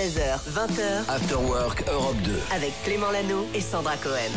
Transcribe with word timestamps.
16h, 0.00 0.48
20h, 0.54 1.10
After 1.10 1.34
Work 1.34 1.84
Europe 1.92 2.16
2. 2.24 2.30
avec 2.56 2.72
Clément 2.84 3.10
Lano 3.10 3.46
et 3.54 3.60
Sandra 3.60 3.96
Cohen. 3.98 4.30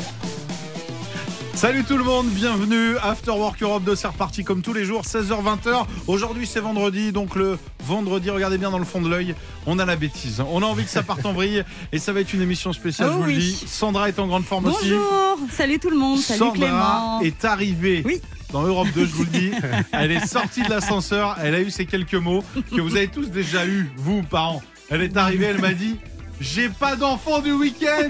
Salut 1.53 1.85
tout 1.85 1.95
le 1.97 2.03
monde, 2.03 2.27
bienvenue 2.27 2.97
After 3.01 3.31
Work 3.31 3.63
Europe 3.63 3.83
2, 3.85 3.95
c'est 3.95 4.07
reparti 4.07 4.43
comme 4.43 4.61
tous 4.61 4.73
les 4.73 4.83
jours, 4.83 5.03
16h-20h. 5.05 5.85
Aujourd'hui 6.07 6.47
c'est 6.47 6.59
vendredi, 6.59 7.13
donc 7.13 7.35
le 7.37 7.57
vendredi, 7.85 8.29
regardez 8.29 8.57
bien 8.57 8.71
dans 8.71 8.77
le 8.77 8.83
fond 8.83 9.01
de 9.01 9.07
l'œil, 9.07 9.35
on 9.65 9.79
a 9.79 9.85
la 9.85 9.95
bêtise. 9.95 10.43
On 10.51 10.61
a 10.63 10.65
envie 10.65 10.83
que 10.83 10.89
ça 10.89 11.01
parte 11.01 11.25
en 11.25 11.31
vrille 11.31 11.63
et 11.93 11.97
ça 11.99 12.11
va 12.11 12.19
être 12.19 12.33
une 12.33 12.41
émission 12.41 12.73
spéciale, 12.73 13.11
Oh 13.11 13.13
je 13.13 13.17
vous 13.19 13.27
oui. 13.27 13.35
le 13.35 13.39
dis. 13.39 13.63
Sandra 13.65 14.09
est 14.09 14.19
en 14.19 14.27
grande 14.27 14.43
forme 14.43 14.65
aussi. 14.65 14.89
Bonjour, 14.89 15.39
salut 15.49 15.79
tout 15.79 15.91
le 15.91 15.97
monde, 15.97 16.19
salut 16.19 16.39
Sandra 16.39 16.55
Clément. 16.57 17.21
est 17.21 17.45
arrivée. 17.45 18.01
Oui. 18.05 18.19
Dans 18.51 18.63
Europe 18.63 18.89
2, 18.93 19.05
je 19.05 19.11
vous 19.13 19.23
le 19.23 19.29
dis, 19.29 19.51
elle 19.93 20.11
est 20.11 20.27
sortie 20.27 20.61
de 20.61 20.69
l'ascenseur, 20.69 21.37
elle 21.41 21.55
a 21.55 21.61
eu 21.61 21.71
ces 21.71 21.85
quelques 21.85 22.13
mots 22.15 22.43
que 22.75 22.81
vous 22.81 22.97
avez 22.97 23.07
tous 23.07 23.27
déjà 23.31 23.65
eu, 23.65 23.89
vous, 23.95 24.21
parents. 24.23 24.61
Elle 24.89 25.01
est 25.01 25.17
arrivée, 25.17 25.45
elle 25.45 25.61
m'a 25.61 25.73
dit 25.73 25.97
J'ai 26.39 26.67
pas 26.69 26.95
d'enfant 26.95 27.39
du 27.39 27.51
week-end 27.53 28.09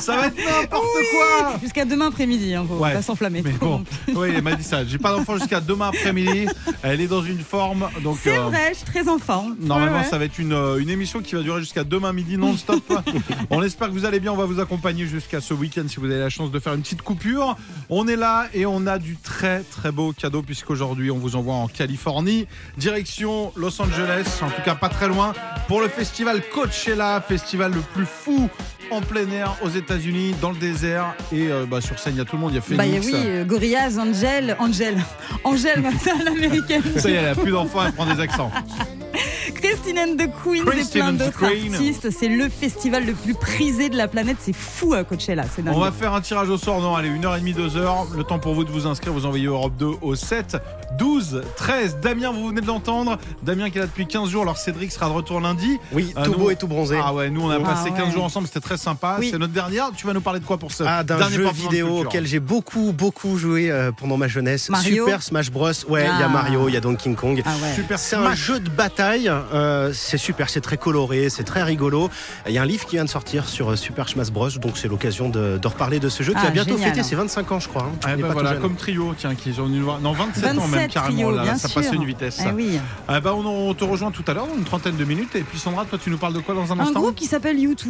Ça 0.00 0.16
va 0.16 0.26
être 0.26 0.36
n'importe 0.36 0.84
quoi 1.12 1.58
Jusqu'à 1.62 1.84
demain 1.84 2.08
après-midi, 2.08 2.54
hein, 2.54 2.64
faut 2.68 2.74
Ouais, 2.76 2.92
pas 2.92 3.02
s'enflammer. 3.02 3.40
Mais 3.42 3.52
bon, 3.52 3.84
oui, 4.14 4.32
elle 4.34 4.42
m'a 4.42 4.54
dit 4.54 4.62
ça. 4.64 4.84
J'ai 4.84 4.98
pas 4.98 5.12
d'enfant 5.12 5.36
jusqu'à 5.38 5.60
demain 5.60 5.88
après-midi. 5.88 6.46
Elle 6.82 7.00
est 7.00 7.06
dans 7.06 7.22
une 7.22 7.38
forme. 7.40 7.88
Donc, 8.02 8.18
C'est 8.22 8.36
euh, 8.36 8.42
vrai, 8.42 8.70
je 8.72 8.76
suis 8.78 8.84
très 8.86 9.08
en 9.08 9.18
forme. 9.18 9.56
Normalement, 9.60 9.92
Ouais, 9.96 10.02
ouais. 10.02 10.08
ça 10.10 10.18
va 10.18 10.24
être 10.26 10.38
une, 10.38 10.52
euh, 10.52 10.78
une 10.78 10.90
émission 10.90 11.20
qui 11.20 11.34
va 11.34 11.40
durer 11.42 11.60
jusqu'à 11.60 11.84
demain 11.84 12.12
midi 12.12 12.36
non-stop. 12.36 12.82
On 13.50 13.62
espère 13.62 13.88
que 13.88 13.92
vous 13.92 14.04
allez 14.04 14.20
bien. 14.20 14.32
On 14.32 14.36
va 14.36 14.44
vous 14.46 14.60
accompagner 14.60 15.06
jusqu'à 15.06 15.40
ce 15.40 15.54
week-end 15.54 15.84
si 15.88 15.96
vous 15.96 16.06
avez 16.06 16.18
la 16.20 16.30
chance 16.30 16.50
de 16.50 16.58
faire 16.58 16.74
une 16.74 16.82
petite 16.82 17.02
coupure. 17.02 17.56
On 17.88 18.06
est 18.08 18.16
là 18.16 18.48
et 18.54 18.66
on 18.66 18.86
a 18.86 18.98
du 18.98 19.16
très 19.16 19.60
très 19.60 19.92
beau 19.92 20.12
cadeau 20.12 20.42
puisqu'aujourd'hui 20.42 21.10
on 21.10 21.18
vous 21.18 21.36
envoie 21.36 21.54
en 21.54 21.68
Californie, 21.68 22.46
direction 22.76 23.52
Los 23.56 23.80
Angeles, 23.80 24.40
en 24.42 24.50
tout 24.50 24.62
cas 24.64 24.74
pas 24.74 24.88
très 24.88 25.08
loin, 25.08 25.32
pour 25.68 25.80
le 25.80 25.88
festival 25.88 26.42
Coachella, 26.52 27.20
festival 27.20 27.51
le 27.58 27.80
plus 27.94 28.06
fou 28.06 28.48
en 28.90 29.00
plein 29.00 29.28
air 29.30 29.56
aux 29.62 29.68
États-Unis, 29.68 30.34
dans 30.40 30.50
le 30.50 30.56
désert. 30.56 31.14
Et 31.32 31.48
euh, 31.48 31.64
bah, 31.68 31.80
sur 31.80 31.98
scène, 31.98 32.14
il 32.14 32.18
y 32.18 32.20
a 32.20 32.24
tout 32.24 32.36
le 32.36 32.40
monde. 32.42 32.52
Il 32.52 32.56
y 32.56 32.58
a 32.58 32.76
Bah 32.76 32.84
Phoenix. 32.84 33.06
oui, 33.06 33.14
euh, 33.16 33.44
Gorillaz, 33.44 33.98
Angel, 33.98 34.56
Angel, 34.58 34.96
Angel, 35.44 35.82
l'américaine. 36.24 36.82
Ça 36.96 37.08
y 37.08 37.12
est, 37.12 37.16
elle 37.16 37.28
a 37.28 37.34
plus 37.34 37.52
d'enfants, 37.52 37.86
elle 37.86 37.92
prend 37.92 38.06
des 38.06 38.20
accents. 38.20 38.50
Christine 39.72 39.98
and 39.98 40.16
the 40.16 40.30
Queens 40.44 40.64
Christine 40.66 41.00
et 41.00 41.02
plein 41.04 41.12
d'autres 41.12 41.44
artistes. 41.44 42.10
C'est 42.10 42.28
le 42.28 42.48
festival 42.48 43.06
le 43.06 43.14
plus 43.14 43.34
prisé 43.34 43.88
de 43.88 43.96
la 43.96 44.06
planète. 44.08 44.36
C'est 44.40 44.52
fou 44.54 44.92
à 44.94 45.02
Coachella, 45.04 45.44
c'est 45.54 45.62
dingue. 45.62 45.74
On 45.74 45.80
va 45.80 45.90
faire 45.92 46.12
un 46.14 46.20
tirage 46.20 46.50
au 46.50 46.58
sort, 46.58 46.80
non, 46.80 46.94
allez, 46.94 47.08
1h30, 47.08 47.54
2h. 47.54 48.16
Le 48.16 48.24
temps 48.24 48.38
pour 48.38 48.54
vous 48.54 48.64
de 48.64 48.70
vous 48.70 48.86
inscrire, 48.86 49.12
vous 49.12 49.24
envoyez 49.26 49.46
Europe 49.46 49.72
2 49.78 49.86
au 50.02 50.14
7, 50.14 50.58
12, 50.98 51.42
13. 51.56 51.98
Damien, 52.02 52.32
vous 52.32 52.48
venez 52.48 52.60
de 52.60 52.66
l'entendre. 52.66 53.18
Damien 53.42 53.70
qui 53.70 53.78
est 53.78 53.80
là 53.80 53.86
depuis 53.86 54.06
15 54.06 54.28
jours, 54.28 54.42
alors 54.42 54.58
Cédric 54.58 54.92
sera 54.92 55.08
de 55.08 55.12
retour 55.14 55.40
lundi. 55.40 55.78
Oui, 55.92 56.12
Ah, 56.16 56.22
tout 56.24 56.32
nous- 56.32 56.38
beau 56.38 56.50
et 56.50 56.56
tout 56.56 56.68
bronzé. 56.68 56.98
Ah 57.02 57.14
ouais, 57.14 57.30
nous 57.30 57.42
on 57.42 57.50
a 57.50 57.56
Ah 57.56 57.60
passé 57.60 57.90
15 57.90 58.08
ouais. 58.08 58.12
jours 58.12 58.24
ensemble, 58.24 58.46
c'était 58.46 58.60
très 58.60 58.76
sympa. 58.76 59.16
Oui. 59.18 59.28
C'est 59.32 59.38
notre 59.38 59.52
dernière. 59.54 59.90
Tu 59.96 60.06
vas 60.06 60.12
nous 60.12 60.20
parler 60.20 60.40
de 60.40 60.44
quoi 60.44 60.58
pour 60.58 60.72
ça 60.72 60.84
Ah, 60.86 61.04
d'un 61.04 61.28
jeu 61.30 61.48
vidéo 61.50 62.02
auquel 62.02 62.26
j'ai 62.26 62.40
beaucoup, 62.40 62.92
beaucoup 62.92 63.36
joué 63.38 63.70
euh, 63.70 63.90
pendant 63.92 64.16
ma 64.16 64.28
jeunesse. 64.28 64.68
Mario 64.68 65.04
Super 65.06 65.22
Smash 65.22 65.50
Bros. 65.50 65.70
Ouais, 65.88 66.02
il 66.02 66.20
y 66.20 66.22
a 66.22 66.26
Ah. 66.26 66.28
Mario, 66.28 66.68
il 66.68 66.74
y 66.74 66.76
a 66.76 66.80
Donkey 66.80 67.14
Kong. 67.14 67.42
Ah 67.44 67.50
ouais. 67.62 67.74
Super 67.74 67.98
C'est 67.98 68.16
un 68.16 68.34
jeu 68.34 68.60
de 68.60 68.68
bataille, 68.70 69.28
euh, 69.28 69.61
c'est 69.92 70.18
super, 70.18 70.48
c'est 70.50 70.60
très 70.60 70.76
coloré, 70.76 71.28
c'est 71.30 71.44
très 71.44 71.62
rigolo. 71.62 72.10
Il 72.46 72.52
y 72.52 72.58
a 72.58 72.62
un 72.62 72.66
livre 72.66 72.84
qui 72.86 72.96
vient 72.96 73.04
de 73.04 73.10
sortir 73.10 73.48
sur 73.48 73.70
euh, 73.72 73.76
Super 73.76 74.08
Smash 74.08 74.30
Bros, 74.30 74.48
donc 74.50 74.76
c'est 74.76 74.88
l'occasion 74.88 75.28
de, 75.28 75.58
de 75.58 75.68
reparler 75.68 76.00
de 76.00 76.08
ce 76.08 76.22
jeu 76.22 76.32
qui 76.32 76.38
Ah, 76.40 76.44
va 76.46 76.50
bientôt 76.50 76.74
génial. 76.76 76.90
fêter 76.90 77.02
ses 77.02 77.16
25 77.16 77.52
ans, 77.52 77.60
je 77.60 77.68
crois. 77.68 77.82
hein. 77.84 77.92
Ah 78.04 78.12
est 78.12 78.16
bah 78.16 78.28
pas 78.28 78.32
voilà, 78.34 78.52
jeune. 78.52 78.60
comme 78.62 78.76
trio, 78.76 79.14
tiens, 79.16 79.34
qui 79.34 79.50
voir. 79.52 80.00
Non, 80.00 80.12
27, 80.12 80.44
ans 80.58 80.62
même 80.68 80.70
27 80.70 80.90
carrément, 80.92 81.14
trio, 81.16 81.30
là, 81.36 81.42
bien 81.42 81.56
ça 81.56 81.68
sûr. 81.68 81.80
passe 81.82 81.92
une 81.92 82.04
vitesse. 82.04 82.40
Ah 82.44 82.52
oui. 82.54 82.78
Ah 83.08 83.20
bah 83.20 83.34
on, 83.34 83.44
on 83.46 83.74
te 83.74 83.84
rejoint 83.84 84.10
tout 84.10 84.24
à 84.26 84.34
l'heure, 84.34 84.46
dans 84.46 84.54
une 84.56 84.64
trentaine 84.64 84.96
de 84.96 85.04
minutes. 85.04 85.34
Et 85.36 85.42
puis 85.42 85.58
Sandra, 85.58 85.84
toi 85.84 85.98
tu 86.02 86.10
nous 86.10 86.18
parles 86.18 86.34
de 86.34 86.40
quoi 86.40 86.54
dans 86.54 86.72
un 86.72 86.78
Un 86.78 86.82
instant 86.84 87.00
groupe 87.00 87.14
qui 87.14 87.26
s'appelle 87.26 87.56
U2. 87.56 87.86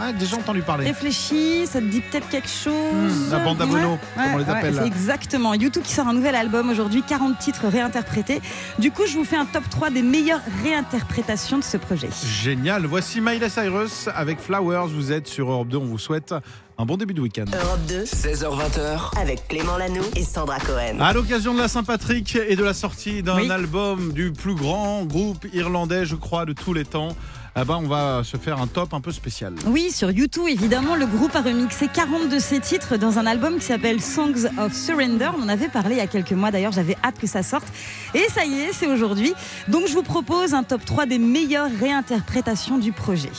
Ouais, 0.00 0.12
déjà 0.12 0.36
entendu 0.36 0.62
parler. 0.62 0.86
Réfléchis, 0.86 1.66
ça 1.66 1.80
te 1.80 1.86
dit 1.86 2.00
peut-être 2.00 2.28
quelque 2.28 2.48
chose 2.48 2.72
Hmm, 2.72 3.30
la 3.32 3.38
bande 3.40 3.60
à 3.62 3.66
Bono, 3.66 3.92
Ouais, 3.92 3.98
comme 4.14 4.34
on 4.34 4.38
les 4.38 4.48
appelle, 4.48 4.74
là. 4.74 4.84
exactement. 4.86 5.54
YouTube 5.54 5.82
qui 5.82 5.92
sort 5.92 6.06
un 6.08 6.12
nouvel 6.12 6.34
album 6.34 6.68
aujourd'hui, 6.70 7.02
40 7.02 7.38
titres 7.38 7.66
réinterprétés. 7.68 8.40
Du 8.78 8.90
coup, 8.90 9.02
je 9.06 9.16
vous 9.18 9.24
fais 9.24 9.36
un 9.36 9.46
top 9.46 9.64
3 9.68 9.90
des 9.90 10.02
meilleures 10.02 10.40
réinterprétations 10.62 11.58
de 11.58 11.64
ce 11.64 11.76
projet. 11.76 12.08
Génial. 12.42 12.86
Voici 12.86 13.20
Miley 13.20 13.48
Cyrus 13.48 14.08
avec 14.14 14.40
Flowers. 14.40 14.88
Vous 14.88 15.10
êtes 15.12 15.26
sur 15.26 15.50
Europe 15.50 15.68
2. 15.68 15.76
On 15.78 15.84
vous 15.84 15.98
souhaite 15.98 16.34
un 16.78 16.84
bon 16.86 16.96
début 16.96 17.14
de 17.14 17.20
week-end. 17.20 17.44
Europe 17.52 17.80
2 17.88 18.04
16h20h. 18.04 19.18
avec 19.20 19.48
Clément 19.48 19.76
Lano 19.76 20.02
et 20.14 20.22
Sandra 20.22 20.60
Cohen. 20.60 21.00
À 21.00 21.12
l'occasion 21.12 21.54
de 21.54 21.58
la 21.58 21.66
Saint-Patrick 21.68 22.36
et 22.36 22.54
de 22.56 22.62
la 22.64 22.74
sortie 22.74 23.22
d'un 23.22 23.36
Oui. 23.36 23.50
album 23.50 24.12
du 24.12 24.30
plus 24.32 24.54
grand 24.54 25.04
groupe 25.04 25.44
irlandais, 25.52 26.04
je 26.06 26.14
crois, 26.14 26.44
de 26.44 26.52
tous 26.52 26.72
les 26.72 26.84
temps, 26.84 27.08
eh 27.56 27.64
ben, 27.64 27.76
on 27.82 27.88
va 27.88 28.22
se 28.24 28.36
faire 28.36 28.60
un 28.60 28.66
top 28.66 28.94
un 28.94 29.00
peu 29.00 29.12
spécial. 29.12 29.54
Oui, 29.66 29.90
sur 29.90 30.10
YouTube, 30.10 30.46
évidemment, 30.48 30.94
le 30.94 31.06
groupe 31.06 31.34
a 31.34 31.40
remixé 31.40 31.88
40 31.88 32.28
de 32.28 32.38
ses 32.38 32.60
titres 32.60 32.96
dans 32.96 33.18
un 33.18 33.26
album 33.26 33.58
qui 33.58 33.64
s'appelle 33.64 34.00
Songs 34.00 34.46
of 34.58 34.72
Surrender. 34.72 35.30
On 35.38 35.42
en 35.42 35.48
avait 35.48 35.68
parlé 35.68 35.96
il 35.96 35.98
y 35.98 36.02
a 36.02 36.06
quelques 36.06 36.32
mois, 36.32 36.50
d'ailleurs, 36.50 36.72
j'avais 36.72 36.96
hâte 37.04 37.18
que 37.18 37.26
ça 37.26 37.42
sorte. 37.42 37.66
Et 38.14 38.26
ça 38.28 38.44
y 38.44 38.60
est, 38.60 38.72
c'est 38.72 38.86
aujourd'hui. 38.86 39.34
Donc, 39.68 39.86
je 39.86 39.94
vous 39.94 40.02
propose 40.02 40.54
un 40.54 40.62
top 40.62 40.84
3 40.84 41.06
des 41.06 41.18
meilleures 41.18 41.70
réinterprétations 41.80 42.78
du 42.78 42.92
projet. 42.92 43.32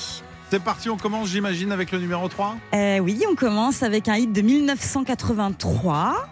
C'est 0.51 0.63
parti, 0.63 0.89
on 0.89 0.97
commence, 0.97 1.29
j'imagine, 1.29 1.71
avec 1.71 1.91
le 1.91 1.99
numéro 1.99 2.27
3. 2.27 2.55
Euh, 2.73 2.99
oui, 2.99 3.23
on 3.29 3.35
commence 3.35 3.83
avec 3.83 4.07
un 4.07 4.15
hit 4.15 4.33
de 4.33 4.41
1983. 4.41 6.27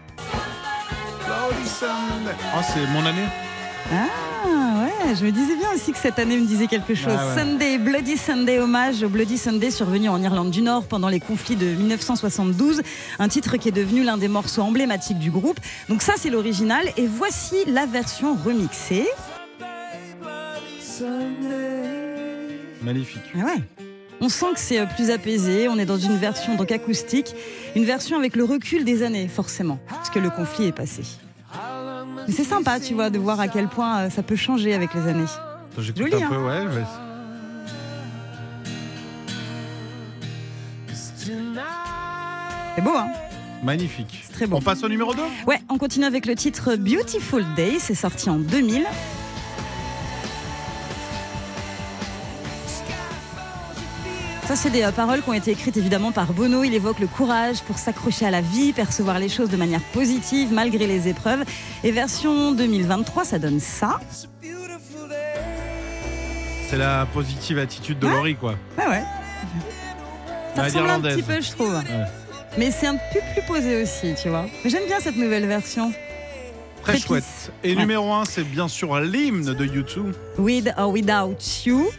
Oh, 2.55 2.61
c'est 2.63 2.87
mon 2.87 3.05
année 3.05 3.46
Ah 3.91 4.83
ouais, 4.83 5.15
je 5.15 5.25
me 5.25 5.31
disais 5.31 5.55
bien 5.55 5.69
aussi 5.73 5.91
que 5.93 5.97
cette 5.97 6.19
année 6.19 6.37
me 6.37 6.45
disait 6.45 6.67
quelque 6.67 6.93
chose. 6.93 7.13
Ah 7.17 7.35
ouais. 7.35 7.41
Sunday, 7.41 7.77
Bloody 7.77 8.17
Sunday, 8.17 8.59
hommage 8.59 9.03
au 9.03 9.09
Bloody 9.09 9.37
Sunday 9.37 9.71
survenu 9.71 10.09
en 10.09 10.21
Irlande 10.21 10.51
du 10.51 10.61
Nord 10.61 10.83
pendant 10.83 11.07
les 11.07 11.19
conflits 11.19 11.55
de 11.55 11.67
1972. 11.67 12.81
Un 13.19 13.27
titre 13.29 13.57
qui 13.57 13.69
est 13.69 13.73
devenu 13.73 14.03
l'un 14.03 14.17
des 14.17 14.27
morceaux 14.27 14.61
emblématiques 14.61 15.19
du 15.19 15.31
groupe. 15.31 15.59
Donc 15.87 16.01
ça 16.01 16.13
c'est 16.17 16.29
l'original 16.29 16.85
et 16.97 17.07
voici 17.07 17.55
la 17.67 17.85
version 17.85 18.35
remixée. 18.35 19.07
Magnifique. 22.81 23.21
Ah 23.35 23.45
ouais. 23.45 23.87
On 24.19 24.29
sent 24.29 24.53
que 24.55 24.59
c'est 24.59 24.79
euh, 24.79 24.85
plus 24.85 25.11
apaisé, 25.11 25.67
on 25.67 25.77
est 25.77 25.85
dans 25.85 25.97
une 25.97 26.17
version 26.17 26.55
donc 26.55 26.71
acoustique, 26.71 27.35
une 27.75 27.85
version 27.85 28.17
avec 28.17 28.35
le 28.35 28.43
recul 28.43 28.83
des 28.83 29.03
années 29.03 29.27
forcément, 29.27 29.77
parce 29.87 30.09
que 30.09 30.17
le 30.17 30.31
conflit 30.31 30.65
est 30.65 30.71
passé. 30.71 31.03
Mais 32.27 32.33
c'est 32.33 32.43
sympa, 32.43 32.79
tu 32.79 32.93
vois, 32.93 33.09
de 33.09 33.19
voir 33.19 33.39
à 33.39 33.47
quel 33.47 33.67
point 33.67 33.99
euh, 33.99 34.09
ça 34.09 34.23
peut 34.23 34.35
changer 34.35 34.73
avec 34.73 34.93
les 34.93 35.07
années. 35.07 35.25
J'écoute 35.79 36.13
un 36.13 36.27
peu, 36.27 36.35
hein. 36.35 36.65
ouais. 36.65 36.75
ouais. 36.75 36.83
C'est 42.75 42.83
beau, 42.83 42.95
hein 42.95 43.07
Magnifique. 43.63 44.23
C'est 44.25 44.33
très 44.33 44.47
bon. 44.47 44.57
On 44.57 44.61
passe 44.61 44.83
au 44.83 44.89
numéro 44.89 45.13
2 45.13 45.21
Ouais, 45.47 45.59
on 45.69 45.77
continue 45.77 46.05
avec 46.05 46.25
le 46.25 46.35
titre 46.35 46.75
Beautiful 46.75 47.43
Day, 47.55 47.77
c'est 47.79 47.95
sorti 47.95 48.29
en 48.29 48.37
2000. 48.37 48.85
Ça, 54.47 54.55
c'est 54.55 54.69
des 54.69 54.83
euh, 54.83 54.91
paroles 54.91 55.21
qui 55.21 55.29
ont 55.29 55.33
été 55.33 55.51
écrites 55.51 55.75
évidemment 55.75 56.11
par 56.13 56.31
Bono. 56.31 56.63
Il 56.63 56.73
évoque 56.73 56.99
le 56.99 57.07
courage 57.07 57.61
pour 57.63 57.77
s'accrocher 57.77 58.25
à 58.25 58.31
la 58.31 58.39
vie, 58.41 58.71
percevoir 58.71 59.19
les 59.19 59.27
choses 59.27 59.49
de 59.49 59.57
manière 59.57 59.81
positive 59.91 60.53
malgré 60.53 60.87
les 60.87 61.09
épreuves. 61.09 61.43
Et 61.83 61.91
version 61.91 62.53
2023, 62.53 63.25
ça 63.25 63.39
donne 63.39 63.59
ça. 63.59 63.99
C'est 66.69 66.77
la 66.77 67.05
positive 67.13 67.59
attitude 67.59 67.99
de 67.99 68.07
Laurie, 68.07 68.35
quoi. 68.35 68.55
Ouais, 68.77 68.87
ouais. 68.87 69.03
Ça 70.55 70.61
Ouais, 70.61 70.67
ressemble 70.69 70.89
un 70.89 71.01
petit 71.01 71.21
peu, 71.23 71.41
je 71.41 71.51
trouve. 71.51 71.75
Mais 72.57 72.71
c'est 72.71 72.87
un 72.87 72.95
peu 72.95 73.19
plus 73.33 73.45
posé 73.45 73.81
aussi, 73.83 74.15
tu 74.21 74.29
vois. 74.29 74.45
Mais 74.63 74.69
J'aime 74.69 74.85
bien 74.87 74.99
cette 74.99 75.17
nouvelle 75.17 75.45
version. 75.45 75.91
Très 76.81 76.93
Très 76.93 77.01
chouette. 77.01 77.51
Et 77.63 77.73
Ouais. 77.75 77.81
numéro 77.81 78.11
1, 78.13 78.23
c'est 78.25 78.43
bien 78.43 78.67
sûr 78.69 78.97
l'hymne 79.01 79.53
de 79.53 79.65
YouTube. 79.65 80.13
With 80.37 80.69
or 80.77 80.91
Without 80.91 81.35
You. 81.65 81.89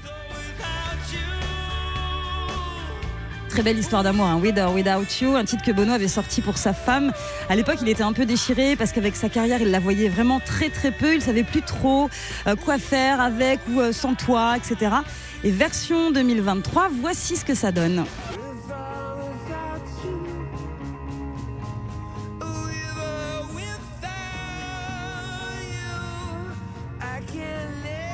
Très 3.58 3.64
belle 3.64 3.80
histoire 3.80 4.04
d'amour, 4.04 4.26
hein. 4.26 4.38
With 4.40 4.56
or 4.56 4.72
Without 4.72 5.20
You, 5.20 5.34
un 5.34 5.44
titre 5.44 5.64
que 5.64 5.72
Bono 5.72 5.92
avait 5.92 6.06
sorti 6.06 6.42
pour 6.42 6.58
sa 6.58 6.72
femme. 6.72 7.12
À 7.48 7.56
l'époque, 7.56 7.78
il 7.82 7.88
était 7.88 8.04
un 8.04 8.12
peu 8.12 8.24
déchiré 8.24 8.76
parce 8.76 8.92
qu'avec 8.92 9.16
sa 9.16 9.28
carrière, 9.28 9.60
il 9.60 9.72
la 9.72 9.80
voyait 9.80 10.08
vraiment 10.08 10.38
très 10.38 10.68
très 10.68 10.92
peu. 10.92 11.16
Il 11.16 11.20
savait 11.20 11.42
plus 11.42 11.62
trop 11.62 12.08
euh, 12.46 12.54
quoi 12.54 12.78
faire 12.78 13.20
avec 13.20 13.58
ou 13.68 13.80
euh, 13.80 13.90
sans 13.92 14.14
toi, 14.14 14.56
etc. 14.56 14.98
Et 15.42 15.50
version 15.50 16.12
2023, 16.12 16.86
voici 17.00 17.34
ce 17.34 17.44
que 17.44 17.56
ça 17.56 17.72
donne. 17.72 18.04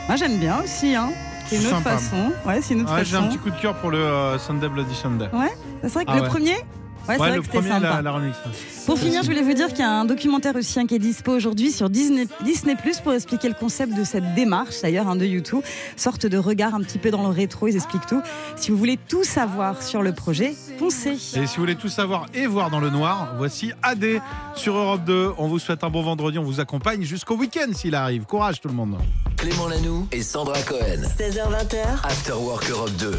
Moi, 0.09 0.17
j'aime 0.17 0.39
bien 0.39 0.63
aussi, 0.63 0.95
hein. 0.95 1.11
C'est 1.47 1.57
une 1.57 1.67
autre 1.67 1.77
Sympa. 1.77 1.91
façon. 1.99 2.33
Ouais, 2.47 2.61
c'est 2.63 2.75
une 2.75 2.81
autre 2.83 2.95
Ouais, 2.95 3.05
J'ai 3.05 3.17
un 3.17 3.21
façon. 3.23 3.33
petit 3.33 3.39
coup 3.39 3.51
de 3.51 3.61
cœur 3.61 3.75
pour 3.75 3.91
le 3.91 3.99
euh, 3.99 4.39
Sunday 4.39 4.69
Bloody 4.69 4.95
Sunday. 4.95 5.29
Ouais, 5.33 5.53
c'est 5.83 5.93
vrai 5.93 6.05
que 6.05 6.11
Ah 6.13 6.17
le 6.17 6.23
ouais. 6.23 6.29
premier, 6.29 6.57
Ouais, 7.09 7.15
c'est 7.15 7.19
vrai 7.19 7.35
le 7.35 7.41
que 7.41 7.47
c'était 7.47 7.59
premier, 7.59 7.71
sympa. 7.71 7.95
la, 7.97 8.03
la 8.03 8.13
remix. 8.13 8.37
Pour 8.87 8.99
finir, 8.99 9.23
je 9.23 9.29
voulais 9.29 9.43
vous 9.43 9.53
dire 9.55 9.69
qu'il 9.69 9.79
y 9.81 9.83
a 9.83 9.91
un 9.91 10.05
documentaire 10.05 10.55
aussi 10.57 10.79
hein, 10.81 10.87
qui 10.87 10.95
est 10.95 10.99
dispo 10.99 11.33
aujourd'hui 11.33 11.71
sur 11.71 11.89
Disney, 11.91 12.27
Disney 12.45 12.77
Plus 12.77 13.01
pour 13.01 13.13
expliquer 13.13 13.49
le 13.49 13.55
concept 13.55 13.95
de 13.95 14.05
cette 14.05 14.35
démarche, 14.35 14.81
d'ailleurs, 14.83 15.09
hein, 15.09 15.17
de 15.17 15.25
YouTube. 15.25 15.61
Sorte 15.97 16.27
de 16.27 16.39
regard 16.39 16.75
un 16.75 16.81
petit 16.81 16.99
peu 16.99 17.11
dans 17.11 17.23
le 17.23 17.29
rétro, 17.29 17.67
ils 17.69 17.77
expliquent 17.77 18.07
tout. 18.07 18.23
Si 18.57 18.71
vous 18.71 18.77
voulez 18.77 18.97
tout 18.97 19.25
savoir 19.25 19.83
sur 19.83 20.03
le 20.03 20.13
projet, 20.13 20.55
foncez. 20.79 21.13
Et 21.13 21.47
si 21.47 21.57
vous 21.57 21.63
voulez 21.63 21.77
tout 21.77 21.89
savoir 21.89 22.27
et 22.35 22.47
voir 22.47 22.71
dans 22.71 22.81
le 22.81 22.91
noir, 22.91 23.35
voici 23.37 23.73
AD 23.83 24.05
sur 24.55 24.77
Europe 24.77 25.05
2. 25.05 25.33
On 25.39 25.47
vous 25.49 25.59
souhaite 25.59 25.85
un 25.85 25.91
bon 25.91 26.03
vendredi, 26.03 26.39
on 26.39 26.45
vous 26.45 26.61
accompagne 26.61 27.03
jusqu'au 27.03 27.37
week-end 27.37 27.73
s'il 27.75 27.95
arrive. 27.95 28.25
Courage 28.25 28.61
tout 28.61 28.69
le 28.69 28.75
monde. 28.75 28.97
Clément 29.37 29.69
Lanoux 29.69 30.07
et 30.13 30.23
Sandra 30.23 30.61
Cohen. 30.63 31.03
16h20h, 31.19 32.05
After 32.05 32.33
Work 32.33 32.71
Europe 32.71 32.91
2. 32.99 33.13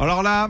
Alors 0.00 0.22
là, 0.22 0.48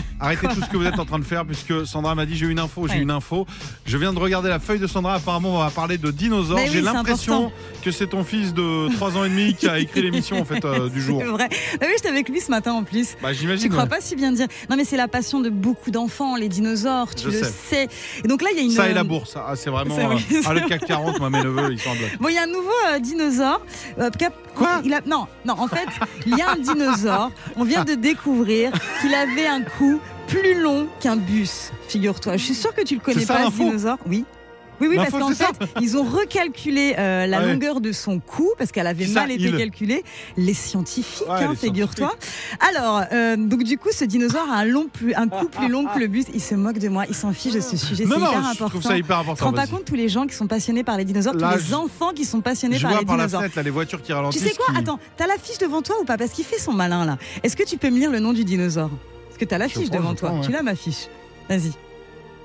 arrêtez 0.20 0.48
tout 0.48 0.60
ce 0.62 0.68
que 0.70 0.76
vous 0.76 0.84
êtes 0.86 0.98
en 0.98 1.04
train 1.04 1.18
de 1.18 1.24
faire 1.24 1.44
puisque 1.44 1.86
Sandra 1.86 2.14
m'a 2.14 2.26
dit 2.26 2.36
j'ai 2.36 2.46
une 2.46 2.58
info, 2.58 2.86
j'ai 2.88 2.94
Ouais. 2.94 3.00
une 3.00 3.10
info. 3.10 3.46
Je 3.86 3.96
viens 3.98 4.12
de 4.12 4.18
regarder 4.18 4.48
la 4.48 4.58
feuille 4.58 4.78
de 4.78 4.86
Sandra, 4.86 5.14
apparemment 5.14 5.56
on 5.56 5.58
va 5.58 5.70
parler 5.70 5.98
de 5.98 6.10
dinosaures. 6.10 6.58
Oui, 6.58 6.68
j'ai 6.70 6.80
l'impression 6.80 7.50
que 7.82 7.90
c'est 7.90 8.06
ton 8.08 8.24
fils 8.24 8.54
de 8.54 8.92
3 8.94 9.16
ans 9.16 9.24
et 9.24 9.28
demi 9.28 9.54
qui 9.54 9.68
a 9.68 9.78
écrit 9.78 10.02
l'émission 10.02 10.40
en 10.40 10.44
fait 10.44 10.64
euh, 10.64 10.88
du 10.88 11.00
jour. 11.00 11.20
C'est 11.22 11.28
vrai. 11.30 11.48
Ah 11.74 11.76
oui, 11.82 11.92
j'étais 11.96 12.08
avec 12.08 12.28
lui 12.28 12.40
ce 12.40 12.50
matin 12.50 12.72
en 12.72 12.82
plus. 12.84 13.14
Bah 13.22 13.30
Tu 13.32 13.40
j'imagine. 13.40 13.68
crois 13.70 13.84
ouais. 13.84 13.88
pas 13.88 14.00
si 14.00 14.16
bien 14.16 14.32
dire. 14.32 14.46
Non, 14.70 14.76
mais 14.76 14.84
c'est 14.84 14.96
la 14.96 15.08
passion 15.08 15.40
de 15.40 15.50
beaucoup 15.50 15.90
d'enfants, 15.90 16.36
les 16.36 16.48
dinosaures, 16.48 17.14
tu 17.14 17.24
Je 17.24 17.28
le 17.38 17.44
sais. 17.44 17.52
sais. 17.70 17.88
Et 18.24 18.28
donc 18.28 18.42
là, 18.42 18.48
il 18.52 18.56
y 18.58 18.60
a 18.60 18.62
une. 18.64 18.70
Ça 18.70 18.88
et 18.88 18.94
la 18.94 19.04
bourse, 19.04 19.36
ah, 19.36 19.54
c'est 19.56 19.70
vraiment 19.70 19.98
euh, 19.98 20.16
ah, 20.46 20.54
le 20.54 20.60
CAC 20.68 20.86
40, 20.86 21.18
moi 21.20 21.30
mes 21.30 21.42
neveux 21.42 21.72
ils 21.72 21.78
sont 21.80 21.90
en 21.90 21.94
bloc. 21.96 22.10
Bon, 22.20 22.28
il 22.28 22.34
y 22.34 22.38
a 22.38 22.42
un 22.42 22.46
nouveau 22.46 22.70
euh, 22.92 22.98
dinosaure. 22.98 23.60
euh, 23.98 24.10
Quoi 24.54 24.82
il 24.84 24.92
a... 24.92 25.00
Non, 25.06 25.26
non, 25.46 25.54
en 25.58 25.66
fait, 25.66 25.86
il 26.26 26.36
y 26.36 26.42
a 26.42 26.50
un 26.52 26.56
dinosaure. 26.56 27.30
On 27.56 27.64
vient 27.64 27.84
de 27.84 27.94
découvrir 27.94 28.70
qu'il 29.00 29.14
avait 29.14 29.46
un 29.46 29.62
plus 30.26 30.60
long 30.60 30.86
qu'un 31.00 31.16
bus, 31.16 31.70
figure-toi. 31.88 32.36
Je 32.36 32.44
suis 32.44 32.54
sûre 32.54 32.74
que 32.74 32.82
tu 32.82 32.94
le 32.94 33.00
connais 33.00 33.24
ça, 33.24 33.34
pas, 33.34 33.46
ce 33.46 33.56
dinosaure. 33.56 33.98
Oui. 34.06 34.24
Oui, 34.80 34.88
oui, 34.90 34.96
parce 34.96 35.10
qu'en 35.10 35.28
fait, 35.28 35.54
ils 35.80 35.96
ont 35.96 36.02
recalculé 36.02 36.96
euh, 36.98 37.24
la 37.28 37.36
Ah 37.38 37.40
ouais. 37.42 37.52
longueur 37.52 37.80
de 37.80 37.92
son 37.92 38.18
cou, 38.18 38.50
parce 38.58 38.72
qu'elle 38.72 38.88
avait 38.88 39.06
ça, 39.06 39.20
mal 39.20 39.30
été 39.30 39.44
il 39.44 39.56
calculée. 39.56 40.02
Les 40.36 40.54
scientifiques, 40.54 41.28
Ouais, 41.28 41.44
hein, 41.44 41.54
figure-toi. 41.54 42.12
Alors, 42.58 43.02
euh, 43.12 43.36
donc 43.36 43.62
du 43.62 43.78
coup, 43.78 43.90
ce 43.92 44.04
dinosaure 44.04 44.50
a 44.50 44.56
un, 44.56 44.64
long 44.64 44.88
plus, 44.92 45.14
un 45.14 45.28
cou 45.28 45.46
plus 45.46 45.68
long 45.68 45.84
que 45.86 46.00
le 46.00 46.08
bus. 46.08 46.24
Il 46.34 46.40
se 46.40 46.56
moque 46.56 46.78
de 46.78 46.88
moi, 46.88 47.04
il 47.08 47.14
s'en 47.14 47.32
fiche 47.32 47.52
de 47.52 47.60
ce 47.60 47.76
sujet. 47.76 48.06
C'est 48.08 48.16
hyper 48.16 48.32
je 48.32 48.38
important. 48.38 48.68
trouve 48.70 48.82
ça 48.82 48.96
hyper 48.98 49.22
Tu 49.28 49.34
te 49.36 49.44
rends 49.44 49.52
pas 49.52 49.68
compte 49.68 49.84
tous 49.84 49.94
les 49.94 50.08
gens 50.08 50.26
qui 50.26 50.34
sont 50.34 50.48
passionnés 50.48 50.82
par 50.82 50.96
les 50.96 51.04
dinosaures, 51.04 51.34
Là, 51.34 51.52
tous 51.52 51.58
les 51.58 51.64
je- 51.70 51.74
enfants 51.74 52.10
qui 52.12 52.24
sont 52.24 52.40
passionnés 52.40 52.76
Je 52.78 52.82
par 52.82 52.90
vois 52.90 53.00
les 53.00 53.06
par 53.06 53.16
la 53.16 53.24
dinosaures. 53.26 53.40
fenêtre 53.42 53.56
là 53.56 53.62
les 53.62 53.70
voitures 53.70 54.00
qui 54.00 54.06
Tu 54.06 54.12
ralentissent. 54.14 54.42
sais 54.42 54.54
quoi? 54.56 54.66
qui- 54.74 54.80
Attends, 54.80 54.98
t'as 55.16 55.28
la 55.28 55.36
fiche 55.40 55.58
devant 55.58 55.82
toi 55.82 55.94
ou 56.00 56.04
pas? 56.04 56.16
Parce 56.18 56.32
qu'il 56.32 56.44
fait 56.44 56.58
son 56.58 56.72
malin 56.72 57.04
là. 57.04 57.18
Est-ce 57.44 57.54
que 57.56 57.62
tu 57.62 57.76
peux 57.76 57.90
me 57.90 57.98
lire 58.00 58.10
le 58.10 58.18
nom 58.18 58.32
du 58.32 58.44
dinosaure? 58.44 58.90
Que 59.42 59.48
t'as 59.48 59.58
la 59.58 59.66
Je 59.66 59.72
fiche 59.80 59.88
prends, 59.90 59.98
devant 59.98 60.14
toi. 60.14 60.30
ouais. 60.30 60.40
Tu 60.42 60.52
l'as 60.52 60.62
ma 60.62 60.76
fiche. 60.76 61.08
Vas-y, 61.48 61.72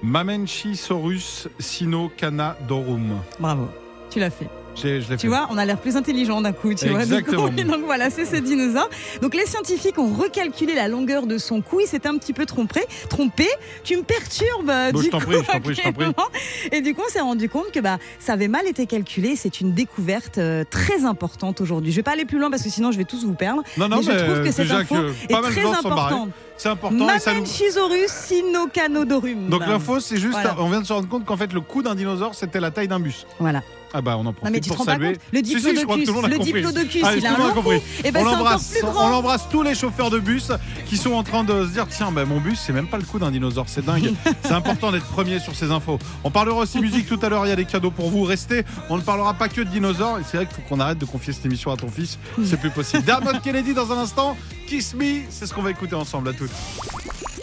Mamenchisaurus 0.02 1.48
sinocanadarum. 1.60 3.22
bravo. 3.40 3.68
Tu 4.10 4.20
l'as 4.20 4.32
fait. 4.32 4.48
Je 4.82 5.00
Tu 5.00 5.18
fait. 5.18 5.28
vois, 5.28 5.48
on 5.50 5.58
a 5.58 5.66
l'air 5.66 5.78
plus 5.78 5.96
intelligent 5.98 6.40
d'un 6.42 6.52
coup, 6.54 6.74
tu 6.74 6.88
vois. 6.88 6.98
coup. 6.98 7.04
Exactement. 7.04 7.50
Et 7.58 7.64
donc 7.66 7.84
voilà, 7.86 8.10
c'est 8.10 8.26
ce 8.26 8.36
dinosaure. 8.36 8.90
Donc 9.22 9.34
les 9.36 9.46
scientifiques 9.46 9.98
ont 9.98 10.14
recalculé 10.14 10.76
la 10.76 10.88
longueur 10.88 11.26
de 11.28 11.38
son 11.38 11.62
cou. 11.62 11.80
Ils 11.82 11.88
s'étaient 11.88 12.10
un 12.10 12.18
petit 12.18 12.34
peu 12.34 12.46
trompés. 12.46 12.86
Trompé. 13.10 13.48
Tu 13.84 13.98
me 13.98 14.04
perturbes. 14.04 14.70
euh, 14.70 14.92
Bon, 14.92 15.00
du 15.00 15.06
je 15.06 15.10
t'en 15.12 15.20
coup, 15.20 15.26
prie, 15.28 15.38
je 15.40 15.82
t'en 15.82 15.92
je. 16.00 16.68
Et 16.72 16.82
du 16.82 16.94
coup, 16.94 17.02
on 17.06 17.10
s'est 17.12 17.22
rendu 17.22 17.50
compte 17.50 17.72
que 17.72 17.80
bah 17.80 17.98
ça 18.20 18.34
avait 18.34 18.48
mal 18.48 18.68
été 18.68 18.86
calculé. 18.86 19.36
C'est 19.36 19.62
une 19.62 19.74
découverte 19.74 20.38
euh, 20.38 20.64
très 20.70 21.06
importante 21.06 21.62
aujourd'hui. 21.62 21.92
Je 21.92 21.98
vais 21.98 22.04
pas 22.04 22.12
aller 22.12 22.26
plus 22.26 22.40
loin 22.40 22.50
parce 22.52 22.64
que 22.64 22.70
sinon 22.70 22.92
je 22.92 22.98
vais 22.98 23.06
tous 23.06 23.26
vous 23.26 23.34
perdre. 23.34 23.64
Non, 23.78 23.88
non, 23.88 23.98
mais 23.98 24.04
je 24.04 24.12
mais 24.12 24.24
trouve 24.24 24.44
que 24.44 24.52
cette 24.52 24.66
déjà 24.68 24.78
info 24.80 24.96
que 24.96 25.34
est 25.34 25.42
très 25.52 25.66
importante. 25.66 26.30
C'est 26.58 26.70
important. 26.70 27.06
Mamenchisaurus 27.06 28.10
sinocanodorum. 28.10 29.50
Donc 29.50 29.62
l'info, 29.68 30.00
c'est 30.00 30.18
juste, 30.18 30.32
Voilà. 30.34 30.56
on 30.60 30.70
vient 30.70 30.82
de 30.82 30.86
se 30.88 30.94
rendre 30.94 31.08
compte 31.08 31.26
qu'en 31.26 31.38
fait 31.38 31.54
le 31.54 31.62
cou 31.62 31.84
d'un 31.84 31.96
dinosaure, 31.96 32.36
c'était 32.36 32.60
la 32.60 32.72
taille 32.72 32.88
d'un 32.88 33.00
bus. 33.00 33.26
Voilà. 33.40 33.62
Ah 33.98 34.02
bah 34.02 34.16
on 34.16 34.20
en 34.20 34.24
Non 34.26 34.34
profite 34.34 34.54
mais 34.54 34.60
tu 34.60 34.70
te 34.70 34.76
pour 34.76 34.86
pas 34.86 35.00
compte 35.00 35.16
Le 35.32 35.40
Si, 35.44 35.60
si, 35.60 35.74
diplodocus, 35.74 36.06
tout 36.06 36.14
le 36.14 36.26
a 36.26 36.28
le 36.28 36.38
compris. 36.38 36.54
diplodocus, 36.54 37.04
il 37.18 37.26
a 37.26 37.32
un. 37.32 37.80
Et 38.04 38.12
ben 38.12 38.24
on 38.24 38.30
embrasse, 38.30 38.68
plus 38.70 38.84
on 38.84 38.92
grand. 38.92 39.18
embrasse 39.18 39.48
tous 39.50 39.64
les 39.64 39.74
chauffeurs 39.74 40.12
de 40.12 40.20
bus 40.20 40.52
qui 40.86 40.98
sont 40.98 41.14
en 41.14 41.24
train 41.24 41.44
de 41.44 41.66
se 41.66 41.72
dire 41.72 41.88
tiens, 41.90 42.12
ben 42.12 42.26
mon 42.26 42.40
bus, 42.40 42.60
c'est 42.64 42.74
même 42.74 42.88
pas 42.88 42.98
le 42.98 43.06
coup 43.06 43.18
d'un 43.18 43.32
dinosaure, 43.32 43.66
c'est 43.68 43.84
dingue. 43.84 44.14
c'est 44.44 44.52
important 44.52 44.92
d'être 44.92 45.08
premier 45.08 45.40
sur 45.40 45.56
ces 45.56 45.72
infos. 45.72 45.98
On 46.24 46.30
parlera 46.30 46.60
aussi 46.60 46.80
musique 46.80 47.08
tout 47.08 47.20
à 47.24 47.30
l'heure. 47.30 47.48
Il 47.48 47.50
y 47.50 47.54
a 47.54 47.56
des 47.56 47.66
cadeaux 47.66 47.90
pour 47.90 48.12
vous. 48.12 48.22
Restez. 48.22 48.66
On 48.92 48.98
ne 48.98 49.02
parlera 49.02 49.34
pas 49.34 49.50
que 49.50 49.62
de 49.62 49.70
dinosaures. 49.70 50.20
Et 50.20 50.24
c'est 50.30 50.38
vrai 50.38 50.46
qu'il 50.46 50.56
faut 50.56 50.62
qu'on 50.70 50.80
arrête 50.80 51.00
de 51.00 51.06
confier 51.06 51.34
cette 51.34 51.48
émission 51.48 51.72
à 51.72 51.76
ton 51.78 51.90
fils. 51.90 52.20
C'est 52.46 52.60
plus 52.60 52.70
possible. 52.70 53.02
Dermot 53.04 53.40
Kennedy 53.44 53.74
dans 53.74 53.92
un 53.92 53.98
instant. 53.98 54.38
Kiss 54.68 54.94
Me, 54.94 55.22
c'est 55.32 55.48
ce 55.48 55.54
qu'on 55.56 55.64
va 55.64 55.72
écouter 55.72 55.96
ensemble 55.96 56.30
à 56.30 56.34
toutes. 56.34 56.52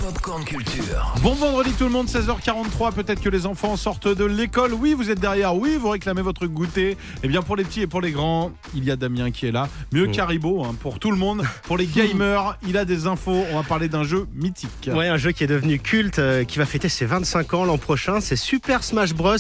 Popcorn 0.04 0.44
Culture. 0.44 1.14
Bon 1.22 1.32
vendredi 1.32 1.72
tout 1.78 1.84
le 1.84 1.90
monde, 1.90 2.08
16h43. 2.08 2.92
Peut-être 2.92 3.22
que 3.22 3.30
les 3.30 3.46
enfants 3.46 3.74
sortent 3.78 4.06
de 4.06 4.26
l'école. 4.26 4.74
Oui, 4.74 4.92
vous 4.92 5.10
êtes 5.10 5.18
derrière. 5.18 5.56
Oui, 5.56 5.78
vous 5.80 5.88
réclamez 5.88 6.20
votre 6.20 6.46
goûter. 6.46 6.98
Eh 7.22 7.28
bien, 7.28 7.40
pour 7.40 7.56
les 7.56 7.64
petits 7.64 7.80
et 7.80 7.86
pour 7.86 8.02
les 8.02 8.12
grands, 8.12 8.52
il 8.74 8.84
y 8.84 8.90
a 8.90 8.96
Damien 8.96 9.30
qui 9.30 9.46
est 9.46 9.50
là. 9.50 9.66
Mieux 9.92 10.08
qu'Haribo, 10.08 10.62
hein, 10.62 10.74
pour 10.78 10.98
tout 10.98 11.10
le 11.10 11.16
monde. 11.16 11.42
Pour 11.62 11.78
les 11.78 11.86
gamers, 11.86 12.58
il 12.68 12.76
a 12.76 12.84
des 12.84 13.06
infos. 13.06 13.46
On 13.50 13.56
va 13.56 13.62
parler 13.62 13.88
d'un 13.88 14.04
jeu 14.04 14.26
mythique. 14.34 14.90
Ouais, 14.92 15.08
un 15.08 15.16
jeu 15.16 15.32
qui 15.32 15.42
est 15.42 15.46
devenu 15.46 15.78
culte, 15.78 16.18
euh, 16.18 16.44
qui 16.44 16.58
va 16.58 16.66
fêter 16.66 16.90
ses 16.90 17.06
25 17.06 17.54
ans 17.54 17.64
l'an 17.64 17.78
prochain. 17.78 18.20
C'est 18.20 18.36
Super 18.36 18.84
Smash 18.84 19.14
Bros. 19.14 19.36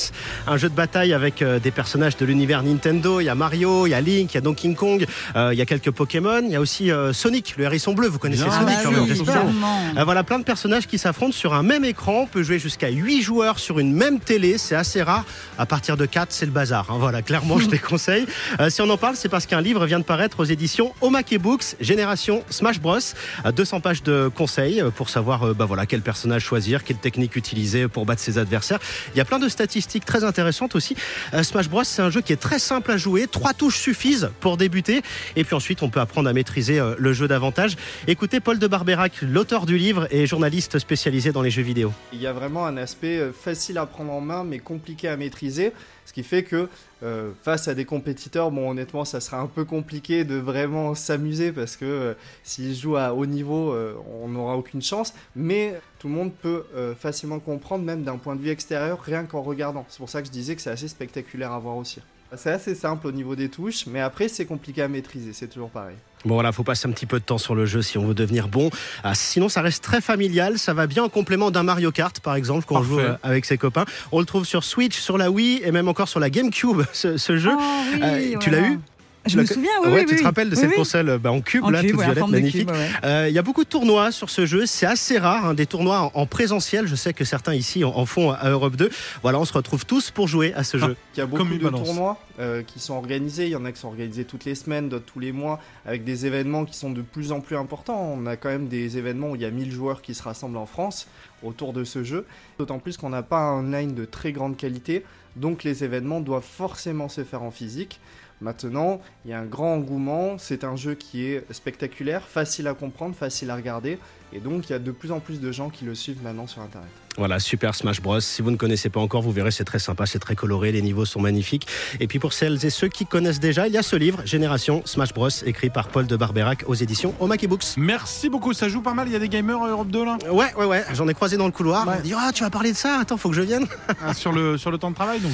Un 0.46 0.56
jeu 0.56 0.70
de 0.70 0.74
bataille 0.74 1.12
avec 1.12 1.42
euh, 1.42 1.58
des 1.58 1.72
personnages 1.72 2.16
de 2.16 2.24
l'univers 2.24 2.62
Nintendo. 2.62 3.20
Il 3.20 3.24
y 3.24 3.28
a 3.28 3.34
Mario, 3.34 3.86
il 3.86 3.90
y 3.90 3.94
a 3.94 4.00
Link, 4.00 4.32
il 4.32 4.34
y 4.36 4.38
a 4.38 4.40
Donkey 4.40 4.72
Kong, 4.72 5.06
euh, 5.36 5.50
il 5.52 5.58
y 5.58 5.62
a 5.62 5.66
quelques 5.66 5.90
Pokémon. 5.90 6.40
Il 6.42 6.52
y 6.52 6.56
a 6.56 6.60
aussi 6.60 6.90
euh, 6.90 7.12
Sonic, 7.12 7.54
le 7.58 7.64
hérisson 7.64 7.92
bleu. 7.92 8.08
Vous 8.08 8.18
connaissez 8.18 8.44
Ah 8.46 8.60
Sonic 8.60 8.78
bah 8.82 8.90
même, 8.90 9.02
oui. 9.02 9.98
Euh, 9.98 10.04
voilà, 10.04 10.24
plein 10.24 10.38
de 10.38 10.44
personnages 10.44 10.53
qui 10.88 10.98
s'affrontent 10.98 11.32
sur 11.32 11.52
un 11.52 11.62
même 11.62 11.84
écran. 11.84 12.20
On 12.22 12.26
peut 12.26 12.42
jouer 12.42 12.58
jusqu'à 12.58 12.88
8 12.88 13.22
joueurs 13.22 13.58
sur 13.58 13.78
une 13.80 13.92
même 13.92 14.20
télé. 14.20 14.56
C'est 14.56 14.76
assez 14.76 15.02
rare. 15.02 15.24
À 15.58 15.66
partir 15.66 15.96
de 15.96 16.06
4, 16.06 16.28
c'est 16.30 16.46
le 16.46 16.52
bazar. 16.52 16.86
hein. 16.90 16.96
Voilà, 16.98 17.22
clairement, 17.22 17.58
je 17.58 17.66
déconseille. 17.70 18.24
Euh, 18.60 18.70
si 18.70 18.80
on 18.80 18.88
en 18.88 18.96
parle, 18.96 19.16
c'est 19.16 19.28
parce 19.28 19.46
qu'un 19.46 19.60
livre 19.60 19.84
vient 19.86 19.98
de 19.98 20.04
paraître 20.04 20.40
aux 20.40 20.44
éditions 20.44 20.94
Omake 21.00 21.38
Books, 21.38 21.76
Génération 21.80 22.44
Smash 22.50 22.80
Bros. 22.80 22.98
Euh, 23.44 23.52
200 23.52 23.80
pages 23.80 24.02
de 24.04 24.30
conseils 24.34 24.80
euh, 24.80 24.90
pour 24.90 25.08
savoir 25.08 25.42
euh, 25.48 25.54
bah 25.54 25.64
voilà, 25.64 25.86
quel 25.86 26.02
personnage 26.02 26.42
choisir, 26.44 26.84
quelle 26.84 26.98
technique 26.98 27.34
utiliser 27.36 27.88
pour 27.88 28.06
battre 28.06 28.22
ses 28.22 28.38
adversaires. 28.38 28.78
Il 29.14 29.18
y 29.18 29.20
a 29.20 29.24
plein 29.24 29.40
de 29.40 29.48
statistiques 29.48 30.04
très 30.04 30.22
intéressantes 30.24 30.76
aussi. 30.76 30.96
Euh, 31.34 31.42
Smash 31.42 31.68
Bros, 31.68 31.84
c'est 31.84 32.02
un 32.02 32.10
jeu 32.10 32.20
qui 32.20 32.32
est 32.32 32.40
très 32.40 32.60
simple 32.60 32.92
à 32.92 32.96
jouer. 32.96 33.26
Trois 33.26 33.54
touches 33.54 33.78
suffisent 33.78 34.30
pour 34.40 34.56
débuter. 34.56 35.02
Et 35.36 35.42
puis 35.44 35.54
ensuite, 35.56 35.82
on 35.82 35.90
peut 35.90 36.00
apprendre 36.00 36.28
à 36.28 36.32
maîtriser 36.32 36.80
le 36.96 37.12
jeu 37.12 37.26
davantage. 37.28 37.76
Écoutez 38.06 38.38
Paul 38.40 38.58
de 38.58 38.66
Barberac, 38.66 39.12
l'auteur 39.22 39.66
du 39.66 39.76
livre 39.78 40.06
et 40.10 40.26
journaliste 40.26 40.43
spécialisé 40.78 41.32
dans 41.32 41.42
les 41.42 41.50
jeux 41.50 41.62
vidéo. 41.62 41.92
Il 42.12 42.20
y 42.20 42.26
a 42.26 42.32
vraiment 42.32 42.66
un 42.66 42.76
aspect 42.76 43.18
euh, 43.18 43.32
facile 43.32 43.78
à 43.78 43.86
prendre 43.86 44.12
en 44.12 44.20
main 44.20 44.44
mais 44.44 44.58
compliqué 44.58 45.08
à 45.08 45.16
maîtriser, 45.16 45.72
ce 46.04 46.12
qui 46.12 46.22
fait 46.22 46.42
que 46.42 46.68
euh, 47.02 47.32
face 47.42 47.68
à 47.68 47.74
des 47.74 47.84
compétiteurs, 47.84 48.50
bon 48.50 48.70
honnêtement 48.70 49.04
ça 49.04 49.20
sera 49.20 49.38
un 49.38 49.46
peu 49.46 49.64
compliqué 49.64 50.24
de 50.24 50.36
vraiment 50.36 50.94
s'amuser 50.94 51.52
parce 51.52 51.76
que 51.76 51.84
euh, 51.84 52.14
s'ils 52.42 52.74
jouent 52.74 52.96
à 52.96 53.14
haut 53.14 53.26
niveau, 53.26 53.74
on 54.22 54.28
n'aura 54.28 54.56
aucune 54.56 54.82
chance, 54.82 55.14
mais 55.34 55.80
tout 55.98 56.08
le 56.08 56.14
monde 56.14 56.32
peut 56.32 56.64
facilement 56.98 57.38
comprendre 57.38 57.84
même 57.84 58.02
d'un 58.02 58.16
point 58.16 58.36
de 58.36 58.40
vue 58.40 58.50
extérieur 58.50 59.00
rien 59.00 59.24
qu'en 59.24 59.42
regardant. 59.42 59.86
C'est 59.88 59.98
pour 59.98 60.10
ça 60.10 60.20
que 60.20 60.26
je 60.26 60.32
disais 60.32 60.54
que 60.54 60.62
c'est 60.62 60.70
assez 60.70 60.88
spectaculaire 60.88 61.52
à 61.52 61.58
voir 61.58 61.76
aussi. 61.76 62.00
C'est 62.36 62.50
assez 62.50 62.74
simple 62.74 63.06
au 63.06 63.12
niveau 63.12 63.36
des 63.36 63.48
touches, 63.48 63.86
mais 63.86 64.00
après 64.00 64.28
c'est 64.28 64.44
compliqué 64.46 64.82
à 64.82 64.88
maîtriser, 64.88 65.32
c'est 65.32 65.48
toujours 65.48 65.70
pareil. 65.70 65.96
Bon 66.24 66.34
voilà, 66.34 66.52
faut 66.52 66.62
passer 66.64 66.88
un 66.88 66.92
petit 66.92 67.04
peu 67.04 67.18
de 67.20 67.24
temps 67.24 67.36
sur 67.36 67.54
le 67.54 67.66
jeu 67.66 67.82
si 67.82 67.98
on 67.98 68.06
veut 68.06 68.14
devenir 68.14 68.48
bon. 68.48 68.70
Ah, 69.02 69.14
sinon, 69.14 69.50
ça 69.50 69.60
reste 69.60 69.84
très 69.84 70.00
familial. 70.00 70.58
Ça 70.58 70.72
va 70.72 70.86
bien 70.86 71.04
en 71.04 71.10
complément 71.10 71.50
d'un 71.50 71.64
Mario 71.64 71.92
Kart, 71.92 72.18
par 72.20 72.34
exemple, 72.34 72.64
qu'on 72.64 72.82
joue 72.82 72.98
euh, 72.98 73.14
avec 73.22 73.44
ses 73.44 73.58
copains. 73.58 73.84
On 74.10 74.20
le 74.20 74.24
trouve 74.24 74.46
sur 74.46 74.64
Switch, 74.64 74.98
sur 74.98 75.18
la 75.18 75.30
Wii 75.30 75.60
et 75.62 75.70
même 75.70 75.86
encore 75.86 76.08
sur 76.08 76.20
la 76.20 76.30
GameCube. 76.30 76.80
Ce, 76.94 77.18
ce 77.18 77.36
jeu, 77.36 77.50
Oh, 77.54 77.60
oui, 77.92 78.00
Euh, 78.02 78.38
tu 78.40 78.48
voilà. 78.48 78.62
l'as 78.62 78.72
eu? 78.72 78.80
Je 79.26 79.38
me 79.38 79.44
souviens, 79.46 79.70
oui. 79.84 79.88
ouais, 79.90 80.00
oui, 80.00 80.04
tu 80.06 80.14
oui. 80.14 80.20
te 80.20 80.24
rappelles 80.24 80.50
de 80.50 80.54
cette 80.54 80.70
oui. 80.70 80.76
console 80.76 81.18
bah, 81.18 81.32
en 81.32 81.40
cube, 81.40 81.64
En 81.64 81.70
là, 81.70 81.80
cube, 81.80 81.90
toute 81.92 82.00
ouais, 82.00 82.04
violette, 82.06 82.28
magnifique. 82.28 82.70
ouais. 82.70 82.88
Euh, 83.04 83.26
Il 83.28 83.34
y 83.34 83.38
a 83.38 83.42
beaucoup 83.42 83.64
de 83.64 83.68
tournois 83.68 84.12
sur 84.12 84.28
ce 84.30 84.44
jeu, 84.46 84.66
c'est 84.66 84.86
assez 84.86 85.18
rare, 85.18 85.46
hein, 85.46 85.54
des 85.54 85.66
tournois 85.66 86.00
en, 86.14 86.20
en 86.20 86.26
présentiel. 86.26 86.86
Je 86.86 86.94
sais 86.94 87.12
que 87.14 87.24
certains 87.24 87.54
ici 87.54 87.84
en, 87.84 87.90
en 87.96 88.04
font 88.06 88.30
à 88.32 88.50
Europe 88.50 88.76
2. 88.76 88.90
Voilà, 89.22 89.38
on 89.40 89.44
se 89.44 89.52
retrouve 89.52 89.86
tous 89.86 90.10
pour 90.10 90.28
jouer 90.28 90.52
à 90.54 90.62
ce 90.64 90.76
Ah. 90.76 90.86
jeu. 90.88 90.96
Il 91.14 91.18
y 91.18 91.22
a 91.22 91.26
beaucoup 91.26 91.44
de 91.44 91.58
balance. 91.58 91.84
tournois 91.86 92.18
euh, 92.38 92.62
qui 92.62 92.80
sont 92.80 92.94
organisés. 92.94 93.44
Il 93.46 93.50
y 93.50 93.56
en 93.56 93.64
a 93.64 93.72
qui 93.72 93.80
sont 93.80 93.88
organisés 93.88 94.24
toutes 94.24 94.44
les 94.44 94.54
semaines, 94.54 94.88
d'autres 94.88 95.04
tous 95.06 95.20
les 95.20 95.32
mois, 95.32 95.60
avec 95.86 96.04
des 96.04 96.26
événements 96.26 96.64
qui 96.64 96.76
sont 96.76 96.90
de 96.90 97.02
plus 97.02 97.32
en 97.32 97.40
plus 97.40 97.56
importants. 97.56 98.16
On 98.18 98.26
a 98.26 98.36
quand 98.36 98.48
même 98.50 98.68
des 98.68 98.98
événements 98.98 99.30
où 99.30 99.36
il 99.36 99.42
y 99.42 99.46
a 99.46 99.50
1000 99.50 99.70
joueurs 99.72 100.02
qui 100.02 100.14
se 100.14 100.22
rassemblent 100.22 100.56
en 100.58 100.66
France 100.66 101.06
autour 101.42 101.72
de 101.72 101.84
ce 101.84 102.04
jeu. 102.04 102.26
D'autant 102.58 102.78
plus 102.78 102.96
qu'on 102.96 103.10
n'a 103.10 103.22
pas 103.22 103.38
un 103.38 103.60
online 103.60 103.94
de 103.94 104.04
très 104.04 104.32
grande 104.32 104.56
qualité. 104.56 105.04
Donc 105.36 105.64
les 105.64 105.82
événements 105.82 106.20
doivent 106.20 106.44
forcément 106.48 107.08
se 107.08 107.24
faire 107.24 107.42
en 107.42 107.50
physique. 107.50 108.00
Maintenant, 108.40 109.00
il 109.24 109.30
y 109.30 109.34
a 109.34 109.38
un 109.38 109.44
grand 109.46 109.74
engouement. 109.74 110.36
C'est 110.38 110.64
un 110.64 110.76
jeu 110.76 110.94
qui 110.94 111.24
est 111.24 111.44
spectaculaire, 111.52 112.22
facile 112.22 112.66
à 112.68 112.74
comprendre, 112.74 113.14
facile 113.14 113.50
à 113.50 113.56
regarder. 113.56 113.98
Et 114.32 114.40
donc, 114.40 114.68
il 114.68 114.72
y 114.72 114.74
a 114.74 114.78
de 114.78 114.90
plus 114.90 115.12
en 115.12 115.20
plus 115.20 115.40
de 115.40 115.52
gens 115.52 115.70
qui 115.70 115.84
le 115.84 115.94
suivent 115.94 116.22
maintenant 116.22 116.46
sur 116.46 116.60
Internet. 116.60 116.90
Voilà, 117.16 117.38
Super 117.38 117.76
Smash 117.76 118.02
Bros. 118.02 118.18
Si 118.18 118.42
vous 118.42 118.50
ne 118.50 118.56
connaissez 118.56 118.88
pas 118.88 118.98
encore, 118.98 119.22
vous 119.22 119.30
verrez, 119.30 119.52
c'est 119.52 119.64
très 119.64 119.78
sympa, 119.78 120.04
c'est 120.06 120.18
très 120.18 120.34
coloré, 120.34 120.72
les 120.72 120.82
niveaux 120.82 121.04
sont 121.04 121.20
magnifiques. 121.20 121.68
Et 122.00 122.08
puis 122.08 122.18
pour 122.18 122.32
celles 122.32 122.64
et 122.66 122.70
ceux 122.70 122.88
qui 122.88 123.06
connaissent 123.06 123.38
déjà, 123.38 123.68
il 123.68 123.72
y 123.72 123.78
a 123.78 123.84
ce 123.84 123.94
livre, 123.94 124.22
Génération 124.24 124.82
Smash 124.84 125.14
Bros, 125.14 125.28
écrit 125.46 125.70
par 125.70 125.86
Paul 125.88 126.08
de 126.08 126.16
Barberac 126.16 126.64
aux 126.66 126.74
éditions 126.74 127.14
Omake 127.20 127.46
Books. 127.46 127.76
Merci 127.76 128.28
beaucoup, 128.28 128.52
ça 128.52 128.68
joue 128.68 128.82
pas 128.82 128.94
mal. 128.94 129.06
Il 129.06 129.12
y 129.12 129.16
a 129.16 129.20
des 129.20 129.28
gamers 129.28 129.62
à 129.62 129.68
Europe 129.68 129.88
2 129.88 130.04
là? 130.04 130.18
Ouais, 130.32 130.52
ouais, 130.56 130.64
ouais, 130.64 130.84
j'en 130.92 131.06
ai 131.06 131.14
croisé 131.14 131.36
dans 131.36 131.46
le 131.46 131.52
couloir. 131.52 131.86
Ouais. 131.86 131.92
On 131.92 131.96
m'a 131.96 132.02
dit, 132.02 132.14
ah, 132.16 132.32
tu 132.34 132.42
vas 132.42 132.50
parler 132.50 132.72
de 132.72 132.76
ça, 132.76 132.98
attends, 133.00 133.16
faut 133.16 133.28
que 133.30 133.36
je 133.36 133.42
vienne. 133.42 133.66
Ah, 134.04 134.12
sur, 134.12 134.32
le, 134.32 134.58
sur 134.58 134.72
le 134.72 134.78
temps 134.78 134.90
de 134.90 134.96
travail 134.96 135.20
donc. 135.20 135.32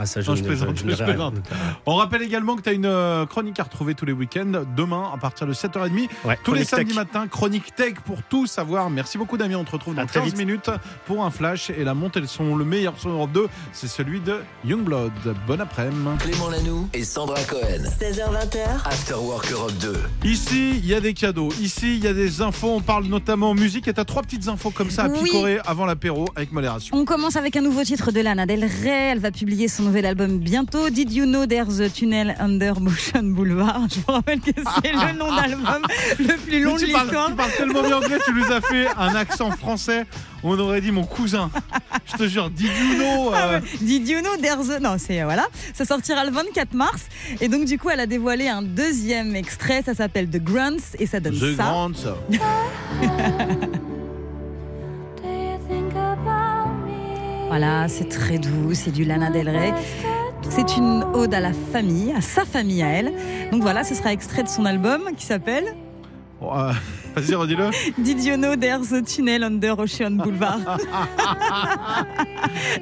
Ah, 0.00 0.06
ça, 0.06 0.20
Non, 0.20 0.36
je 0.36 0.42
ne- 0.42 0.46
plaisante, 0.46 0.78
je 0.78 0.84
plaisante. 1.04 1.34
On 1.84 1.96
rappelle 1.96 2.22
également 2.22 2.54
que 2.56 2.62
tu 2.62 2.68
as 2.68 2.72
une 2.72 2.86
euh, 2.86 3.26
chronique 3.26 3.58
à 3.58 3.64
retrouver 3.64 3.94
tous 3.94 4.04
les 4.04 4.12
week-ends, 4.12 4.62
demain 4.76 5.10
à 5.12 5.18
partir 5.18 5.46
de 5.46 5.52
7h30. 5.52 6.08
Ouais, 6.24 6.38
Tous 6.44 6.54
les 6.54 6.64
samedis 6.64 6.94
matins, 6.94 7.26
chronique 7.26 7.74
tech 7.74 7.94
pour 8.04 8.22
tout 8.22 8.46
savoir. 8.46 8.90
Merci 8.90 9.18
beaucoup 9.18 9.36
Damien, 9.36 9.56
on 9.58 9.64
te 9.64 9.72
retrouve 9.72 9.98
À 9.98 10.02
dans 10.02 10.06
très 10.06 10.20
15 10.20 10.28
vite. 10.28 10.36
minutes 10.38 10.70
pour 11.06 11.24
un 11.24 11.30
flash 11.30 11.70
et 11.70 11.82
la 11.84 11.94
montée 11.94 12.20
le 12.20 12.26
son. 12.26 12.54
Le 12.56 12.64
meilleur 12.64 12.94
son 12.98 13.08
Europe 13.10 13.32
2, 13.32 13.48
c'est 13.72 13.88
celui 13.88 14.20
de 14.20 14.36
Youngblood. 14.64 15.12
Bon 15.46 15.60
après-midi. 15.60 15.98
Clément 16.20 16.48
Lanoux 16.48 16.88
et 16.94 17.02
Sandra 17.04 17.40
Cohen. 17.42 17.82
16h20h, 18.00 18.84
After 18.86 19.14
Work 19.14 19.50
Europe 19.50 19.72
2. 19.80 19.94
Ici, 20.24 20.70
il 20.78 20.86
y 20.86 20.94
a 20.94 21.00
des 21.00 21.14
cadeaux. 21.14 21.48
Ici, 21.60 21.96
il 21.96 22.04
y 22.04 22.06
a 22.06 22.12
des 22.14 22.40
infos. 22.42 22.68
On 22.70 22.80
parle 22.80 23.04
notamment 23.06 23.54
musique. 23.54 23.88
Et 23.88 23.92
t'as 23.94 24.04
trois 24.04 24.22
petites 24.22 24.48
infos 24.48 24.70
comme 24.70 24.90
ça 24.90 25.04
à 25.04 25.08
Oui. 25.08 25.18
picorer 25.24 25.58
avant 25.66 25.86
l'apéro 25.86 26.26
avec 26.36 26.52
modération. 26.52 26.96
On 26.96 27.04
commence 27.04 27.36
avec 27.36 27.56
un 27.56 27.60
nouveau 27.62 27.82
titre 27.84 28.12
de 28.12 28.20
Lana 28.20 28.46
Del 28.46 28.64
Rey. 28.64 29.10
Elle 29.12 29.18
va 29.20 29.30
publier 29.30 29.68
son 29.68 29.87
nouvel 29.88 30.04
album 30.04 30.38
bientôt. 30.38 30.90
Did 30.90 31.10
you 31.12 31.24
know 31.24 31.46
there's 31.46 31.80
a 31.80 31.88
tunnel 31.88 32.34
under 32.38 32.78
Motion 32.78 33.22
Boulevard? 33.34 33.86
Je 33.90 34.00
vous 34.00 34.12
rappelle 34.12 34.38
que 34.40 34.50
c'est 34.54 34.92
le 34.92 35.16
nom 35.16 35.34
d'album 35.34 35.82
le 36.18 36.36
plus 36.36 36.62
long 36.62 36.74
de 36.76 36.80
l'histoire. 36.80 37.28
tu 37.28 37.34
parles 37.34 37.50
tellement 37.56 37.82
bien 37.82 37.96
anglais, 37.96 38.18
tu 38.24 38.34
nous 38.34 38.52
as 38.52 38.60
fait 38.60 38.86
un 38.98 39.14
accent 39.14 39.50
français. 39.52 40.04
On 40.42 40.58
aurait 40.58 40.82
dit 40.82 40.92
mon 40.92 41.04
cousin. 41.04 41.50
Je 42.04 42.16
te 42.18 42.28
jure, 42.28 42.50
did 42.50 42.66
you 42.66 42.98
know 42.98 43.30
Ah 43.34 43.46
euh, 43.48 43.60
Did 43.80 44.06
you 44.08 44.20
know 44.20 44.36
there's 44.40 44.70
a... 44.70 44.78
Non, 44.78 44.96
c'est... 44.98 45.22
euh, 45.22 45.24
Voilà. 45.24 45.46
Ça 45.74 45.84
sortira 45.86 46.24
le 46.24 46.30
24 46.30 46.74
mars. 46.74 47.06
Et 47.40 47.48
donc, 47.48 47.64
du 47.64 47.78
coup, 47.78 47.88
elle 47.90 48.00
a 48.00 48.06
dévoilé 48.06 48.46
un 48.48 48.62
deuxième 48.62 49.34
extrait. 49.34 49.82
Ça 49.84 49.94
s'appelle 49.94 50.28
The 50.28 50.38
Grunts. 50.42 50.94
Et 50.98 51.06
ça 51.06 51.18
donne 51.18 51.34
The 51.34 51.56
ça. 51.56 51.62
Grand 51.64 51.96
ça. 51.96 52.16
Voilà, 57.58 57.88
c'est 57.88 58.08
très 58.08 58.38
doux. 58.38 58.72
C'est 58.72 58.92
du 58.92 59.04
Lana 59.04 59.30
Del 59.30 59.48
Rey. 59.48 59.74
C'est 60.48 60.76
une 60.76 61.02
ode 61.12 61.34
à 61.34 61.40
la 61.40 61.52
famille, 61.52 62.12
à 62.12 62.20
sa 62.20 62.44
famille 62.44 62.84
à 62.84 62.86
elle. 62.86 63.12
Donc 63.50 63.62
voilà, 63.62 63.82
ce 63.82 63.96
sera 63.96 64.12
extrait 64.12 64.44
de 64.44 64.48
son 64.48 64.64
album 64.64 65.02
qui 65.16 65.26
s'appelle 65.26 65.74
Oh, 66.40 66.52
euh, 66.54 66.72
Vas-y, 67.20 67.34
redis-le. 67.34 67.70
Did 67.98 68.22
you 68.24 68.36
know 68.36 68.54
there's 68.56 68.92
a 68.92 69.02
tunnel 69.02 69.44
under 69.44 69.78
Ocean 69.78 70.10
Boulevard 70.16 70.60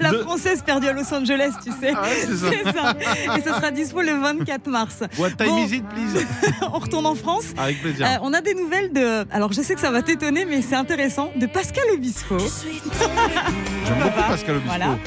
La 0.00 0.10
De- 0.10 0.18
française 0.18 0.62
perdue 0.64 0.88
à 0.88 0.92
Los 0.92 1.12
Angeles, 1.12 1.52
tu 1.64 1.70
sais. 1.72 1.92
Ah 1.96 2.02
ouais, 2.02 2.26
c'est 2.26 2.72
ça. 2.72 2.94
Et 3.36 3.40
ce 3.42 3.48
sera 3.48 3.70
dispo 3.70 4.00
le 4.02 4.12
24 4.20 4.66
mars. 4.68 5.00
What 5.18 5.30
time 5.32 5.48
Bon. 5.48 5.58
is 5.66 5.74
it, 5.76 5.84
please 5.88 6.24
On 6.62 6.78
retourne 6.78 7.06
en 7.06 7.14
France. 7.14 7.46
Avec 7.56 7.80
plaisir. 7.80 8.06
Euh, 8.06 8.16
on 8.22 8.32
a 8.32 8.40
des 8.40 8.54
nouvelles 8.54 8.92
de. 8.92 9.24
Alors 9.32 9.52
je 9.52 9.62
sais 9.62 9.74
que 9.74 9.80
ça 9.80 9.90
va 9.90 10.02
t'étonner, 10.02 10.44
mais 10.44 10.62
c'est 10.62 10.76
intéressant. 10.76 11.30
De 11.36 11.46
Pascal 11.46 11.84
Obispo. 11.94 12.36
J'aime 13.86 13.98
beaucoup 14.02 14.20
Pascal 14.28 14.56
Obispo. 14.56 14.66
Voilà. 14.68 14.98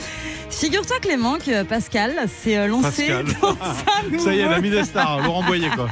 Figure-toi 0.50 0.98
Clément 1.01 1.38
que 1.38 1.63
Pascal 1.63 2.13
s'est 2.27 2.57
euh, 2.57 2.67
lancé 2.67 3.07
Pascal. 3.07 3.25
dans 3.41 3.50
un 3.50 4.09
nouveau... 4.09 4.24
Ça 4.25 4.33
y 4.33 4.39
est, 4.39 4.50
l'ami 4.50 4.69
des 4.71 4.83
stars, 4.83 5.21
Laurent 5.21 5.43
Boyer, 5.43 5.69
quoi. 5.69 5.88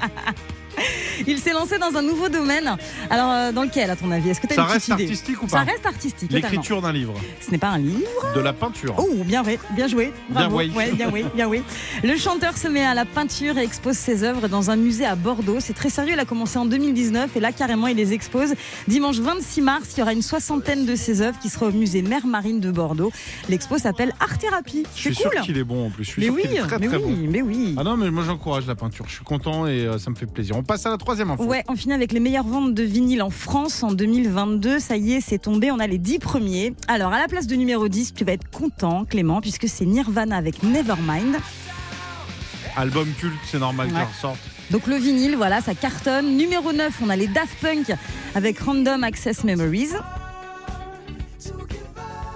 Il 1.27 1.39
s'est 1.39 1.53
lancé 1.53 1.77
dans 1.79 1.95
un 1.95 2.01
nouveau 2.01 2.27
domaine. 2.29 2.75
Alors 3.09 3.31
euh, 3.31 3.51
dans 3.51 3.63
lequel 3.63 3.89
à 3.89 3.95
ton 3.95 4.11
avis 4.11 4.29
Est-ce 4.29 4.41
que 4.41 4.47
tu 4.47 4.53
as 4.53 4.55
Ça 4.57 4.63
une 4.63 4.67
reste 4.71 4.87
idée 4.89 5.03
artistique 5.03 5.43
ou 5.43 5.47
Ça 5.49 5.57
pas 5.59 5.63
reste 5.71 5.85
artistique. 5.85 6.31
L'écriture 6.31 6.81
d'un 6.81 6.91
livre, 6.91 7.13
Ce 7.41 7.51
n'est 7.51 7.57
pas 7.57 7.69
un 7.69 7.77
livre. 7.77 8.01
de 8.35 8.39
la 8.39 8.53
peinture. 8.53 8.95
Oh, 8.97 9.07
bien, 9.25 9.41
vrai, 9.43 9.59
bien 9.75 9.87
joué. 9.87 10.11
Bien 10.29 10.49
oui. 10.51 10.71
Ouais, 10.75 10.91
bien 10.91 11.09
oui, 11.11 11.25
bien 11.35 11.47
oui. 11.47 11.61
Le 12.03 12.15
chanteur 12.17 12.57
se 12.57 12.67
met 12.67 12.83
à 12.85 12.93
la 12.93 13.05
peinture 13.05 13.57
et 13.57 13.63
expose 13.63 13.95
ses 13.95 14.23
œuvres 14.23 14.47
dans 14.47 14.69
un 14.71 14.75
musée 14.75 15.05
à 15.05 15.15
Bordeaux. 15.15 15.57
C'est 15.59 15.73
très 15.73 15.89
sérieux. 15.89 16.13
Il 16.13 16.19
a 16.19 16.25
commencé 16.25 16.57
en 16.59 16.65
2019 16.65 17.35
et 17.35 17.39
là, 17.39 17.51
carrément, 17.51 17.87
il 17.87 17.97
les 17.97 18.13
expose. 18.13 18.53
Dimanche 18.87 19.17
26 19.19 19.61
mars, 19.61 19.89
il 19.95 19.99
y 19.99 20.03
aura 20.03 20.13
une 20.13 20.21
soixantaine 20.21 20.85
de 20.85 20.95
ses 20.95 21.21
œuvres 21.21 21.39
qui 21.39 21.49
sera 21.49 21.67
au 21.67 21.71
musée 21.71 22.01
Mer 22.01 22.25
Marine 22.27 22.59
de 22.59 22.71
Bordeaux. 22.71 23.11
L'expo 23.49 23.77
s'appelle 23.77 24.13
Art 24.19 24.37
Thérapie. 24.37 24.83
Je 24.95 25.01
suis 25.01 25.15
sûr 25.15 25.31
cool. 25.31 25.41
qu'il 25.41 25.57
est 25.57 25.63
bon 25.63 25.87
en 25.87 25.89
plus. 25.89 26.03
Je 26.03 26.09
suis 26.11 26.21
Mais 26.21 26.27
sûr 26.27 26.35
oui, 26.35 26.57
est 26.57 26.61
très 26.61 26.79
mais 26.79 26.87
très 26.87 26.97
oui, 26.97 27.03
bon. 27.25 27.27
mais 27.31 27.41
oui. 27.41 27.75
Ah 27.77 27.83
non, 27.83 27.97
mais 27.97 28.09
moi 28.11 28.23
j'encourage 28.25 28.67
la 28.67 28.75
peinture. 28.75 29.05
Je 29.07 29.13
suis 29.15 29.23
content 29.23 29.65
et 29.67 29.85
euh, 29.85 29.97
ça 29.97 30.09
me 30.09 30.15
fait 30.15 30.25
plaisir. 30.25 30.55
On 30.57 30.63
passe 30.63 30.85
à 30.85 30.89
la 30.89 30.97
troisième 30.97 31.31
info. 31.31 31.43
Ouais, 31.43 31.63
on 31.67 31.75
finit 31.75 31.93
avec 31.93 32.11
les 32.11 32.19
meilleures 32.19 32.45
ventes 32.47 32.73
de 32.73 32.83
vinyle 32.97 33.21
en 33.21 33.29
France 33.29 33.83
en 33.83 33.91
2022. 33.91 34.79
Ça 34.79 34.97
y 34.97 35.13
est, 35.13 35.21
c'est 35.21 35.37
tombé. 35.37 35.69
On 35.69 35.77
a 35.77 35.85
les 35.85 35.99
10 35.99 36.17
premiers. 36.17 36.73
Alors, 36.87 37.13
à 37.13 37.19
la 37.19 37.27
place 37.27 37.45
de 37.45 37.55
numéro 37.55 37.87
10, 37.87 38.15
tu 38.15 38.25
vas 38.25 38.31
être 38.31 38.49
content, 38.49 39.05
Clément, 39.05 39.39
puisque 39.39 39.69
c'est 39.69 39.85
Nirvana 39.85 40.35
avec 40.35 40.63
Nevermind. 40.63 41.35
Album 42.75 43.07
culte, 43.19 43.35
c'est 43.45 43.59
normal 43.59 43.89
qu'il 43.89 43.97
ressorte. 43.97 44.39
Donc, 44.71 44.87
le 44.87 44.95
vinyle, 44.95 45.35
voilà, 45.35 45.61
ça 45.61 45.75
cartonne. 45.75 46.37
Numéro 46.37 46.73
9, 46.73 46.91
on 47.03 47.09
a 47.11 47.15
les 47.15 47.27
Daft 47.27 47.59
Punk 47.61 47.95
avec 48.33 48.57
Random 48.59 49.03
Access 49.03 49.43
Memories. 49.43 49.89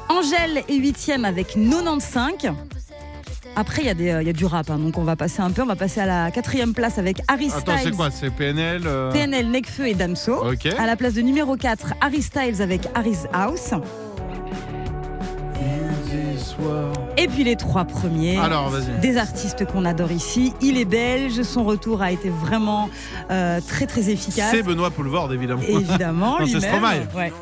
Angèle 0.10 0.64
est 0.68 0.76
8 0.76 1.12
avec 1.24 1.56
95. 1.56 2.54
Après, 3.56 3.82
il 3.82 3.86
y, 3.86 3.90
a 3.90 3.94
des, 3.94 4.10
euh, 4.10 4.22
il 4.22 4.28
y 4.28 4.30
a 4.30 4.34
du 4.34 4.46
rap, 4.46 4.70
hein, 4.70 4.80
donc 4.80 4.98
on 4.98 5.04
va 5.04 5.16
passer 5.16 5.42
un 5.42 5.52
peu. 5.52 5.62
On 5.62 5.66
va 5.68 5.76
passer 5.76 6.00
à 6.00 6.06
la 6.06 6.32
quatrième 6.32 6.74
place 6.74 6.98
avec 6.98 7.22
Harry 7.28 7.48
Attends, 7.48 7.74
c'est 7.74 7.80
Styles, 7.80 7.96
quoi 7.96 8.10
C'est 8.12 8.30
PNL 8.30 8.84
euh, 8.86 9.12
PNL, 9.12 9.50
Nekfeu 9.50 9.88
et 9.88 9.94
Damso. 9.94 10.52
Ok. 10.52 10.68
À 10.78 10.86
la 10.86 10.96
place 10.96 11.14
de 11.14 11.22
numéro 11.22 11.56
4, 11.58 11.94
Harry 12.02 12.22
Styles 12.22 12.62
avec 12.62 12.88
Harry's 12.96 13.28
House. 13.34 13.74
Et 17.18 17.28
puis 17.28 17.44
les 17.44 17.56
trois 17.56 17.86
premiers. 17.86 18.38
Alors. 18.38 18.72
Des 19.02 19.18
artistes 19.18 19.66
qu'on 19.66 19.86
adore 19.86 20.12
ici. 20.12 20.54
Il 20.62 20.78
est 20.78 20.86
belge, 20.86 21.42
son 21.44 21.64
retour 21.64 22.02
a 22.02 22.12
été 22.12 22.30
vraiment 22.30 22.90
euh, 23.30 23.60
très 23.68 23.86
très 23.86 24.10
efficace. 24.10 24.52
C'est 24.52 24.64
Benoît 24.64 24.92
Poulvord, 24.92 25.32
évidemment. 25.34 25.62
Évidemment, 25.68 26.38
c'est 26.40 26.46
lui-même. 26.46 26.62
Stromae. 26.62 27.08
Ouais. 27.16 27.34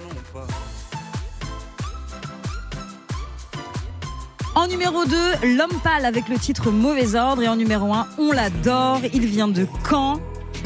En 4.59 4.67
numéro 4.67 5.05
2, 5.05 5.55
L'homme 5.55 5.79
pâle 5.85 6.03
avec 6.03 6.27
le 6.27 6.37
titre 6.37 6.69
Mauvais 6.69 7.15
ordre. 7.15 7.41
Et 7.41 7.47
en 7.47 7.55
numéro 7.55 7.93
1, 7.93 8.07
on 8.17 8.33
l'adore. 8.33 8.99
Il 9.13 9.25
vient 9.25 9.47
de 9.47 9.65
Caen. 9.89 10.19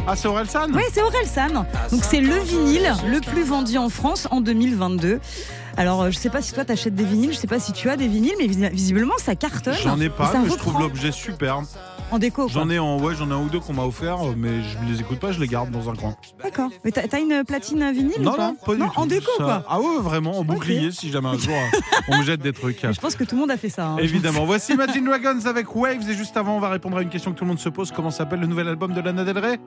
Ah, 0.07 0.15
c'est 0.15 0.27
Orelsan 0.27 0.65
Oui, 0.73 0.81
c'est 0.91 1.03
Orelsan. 1.03 1.67
Donc 1.91 2.01
c'est 2.03 2.19
le 2.19 2.35
vinyle 2.39 2.91
le 3.07 3.19
plus 3.19 3.43
vendu 3.43 3.77
en 3.77 3.89
France 3.89 4.27
en 4.31 4.41
2022. 4.41 5.19
Alors, 5.75 6.03
euh, 6.03 6.11
je 6.11 6.17
sais 6.17 6.29
pas 6.29 6.41
si 6.41 6.53
toi 6.53 6.63
t'achètes 6.65 6.93
des 6.95 7.03
vinyles, 7.03 7.33
je 7.33 7.37
sais 7.37 7.47
pas 7.47 7.59
si 7.59 7.73
tu 7.73 7.89
as 7.89 7.97
des 7.97 8.07
vinyles, 8.07 8.35
mais 8.37 8.45
vis- 8.47 8.69
visiblement 8.69 9.15
ça 9.17 9.35
cartonne. 9.35 9.73
J'en 9.83 9.99
ai 9.99 10.09
pas, 10.09 10.31
mais 10.43 10.49
je 10.49 10.55
trouve 10.55 10.79
l'objet 10.79 11.11
superbe. 11.11 11.65
en 12.11 12.19
déco. 12.19 12.43
quoi. 12.43 12.51
J'en 12.51 12.69
ai 12.69 12.77
en 12.77 12.99
ouais, 12.99 13.15
j'en 13.15 13.27
ai 13.29 13.33
un 13.33 13.39
ou 13.41 13.49
deux 13.49 13.59
qu'on 13.59 13.73
m'a 13.73 13.83
offert, 13.83 14.17
euh, 14.23 14.35
mais 14.37 14.61
je 14.61 14.91
les 14.91 14.99
écoute 15.01 15.19
pas, 15.19 15.31
je 15.31 15.39
les 15.39 15.47
garde 15.47 15.71
dans 15.71 15.89
un 15.89 15.95
coin. 15.95 16.15
D'accord. 16.43 16.69
Mais 16.85 16.91
t'as 16.91 17.19
une 17.19 17.43
platine 17.43 17.91
vinyle 17.91 18.21
Non, 18.21 18.33
ou 18.33 18.35
pas 18.35 18.47
non, 18.49 18.55
pas 18.65 18.73
du 18.75 18.79
tout. 18.81 18.99
En 18.99 19.05
déco 19.07 19.31
Ça- 19.37 19.43
quoi. 19.43 19.63
Ah 19.67 19.79
ouais, 19.79 19.97
vraiment, 19.99 20.37
en 20.37 20.43
bouclier, 20.43 20.91
si 20.91 21.09
jamais 21.11 21.29
un 21.29 21.37
jour 21.39 21.53
euh, 21.53 21.77
on 22.09 22.17
me 22.19 22.23
jette 22.23 22.41
des 22.41 22.53
trucs. 22.53 22.83
Mais 22.83 22.93
Je 22.93 22.99
pense 23.01 23.15
que 23.15 23.23
tout 23.23 23.33
le 23.35 23.41
monde 23.41 23.51
a 23.51 23.57
fait 23.57 23.69
ça. 23.69 23.87
hein. 23.87 23.97
Évidemment. 23.97 24.45
Voici 24.45 24.73
Imagine 24.73 25.05
Dragons 25.05 25.45
avec 25.47 25.75
Waves. 25.75 26.07
Et 26.07 26.13
juste 26.13 26.37
avant, 26.37 26.55
on 26.55 26.59
va 26.59 26.69
répondre 26.69 26.97
à 26.97 27.01
une 27.01 27.09
question 27.09 27.31
que 27.33 27.37
tout 27.39 27.45
le 27.45 27.49
monde 27.49 27.59
se 27.59 27.69
pose. 27.69 27.91
Comment 27.91 28.11
s'appelle 28.11 28.41
le 28.41 28.47
nouvel 28.47 28.67
album 28.67 28.93
de 28.93 29.01
Lana 29.01 29.23
Del 29.23 29.39
Rey? 29.39 29.59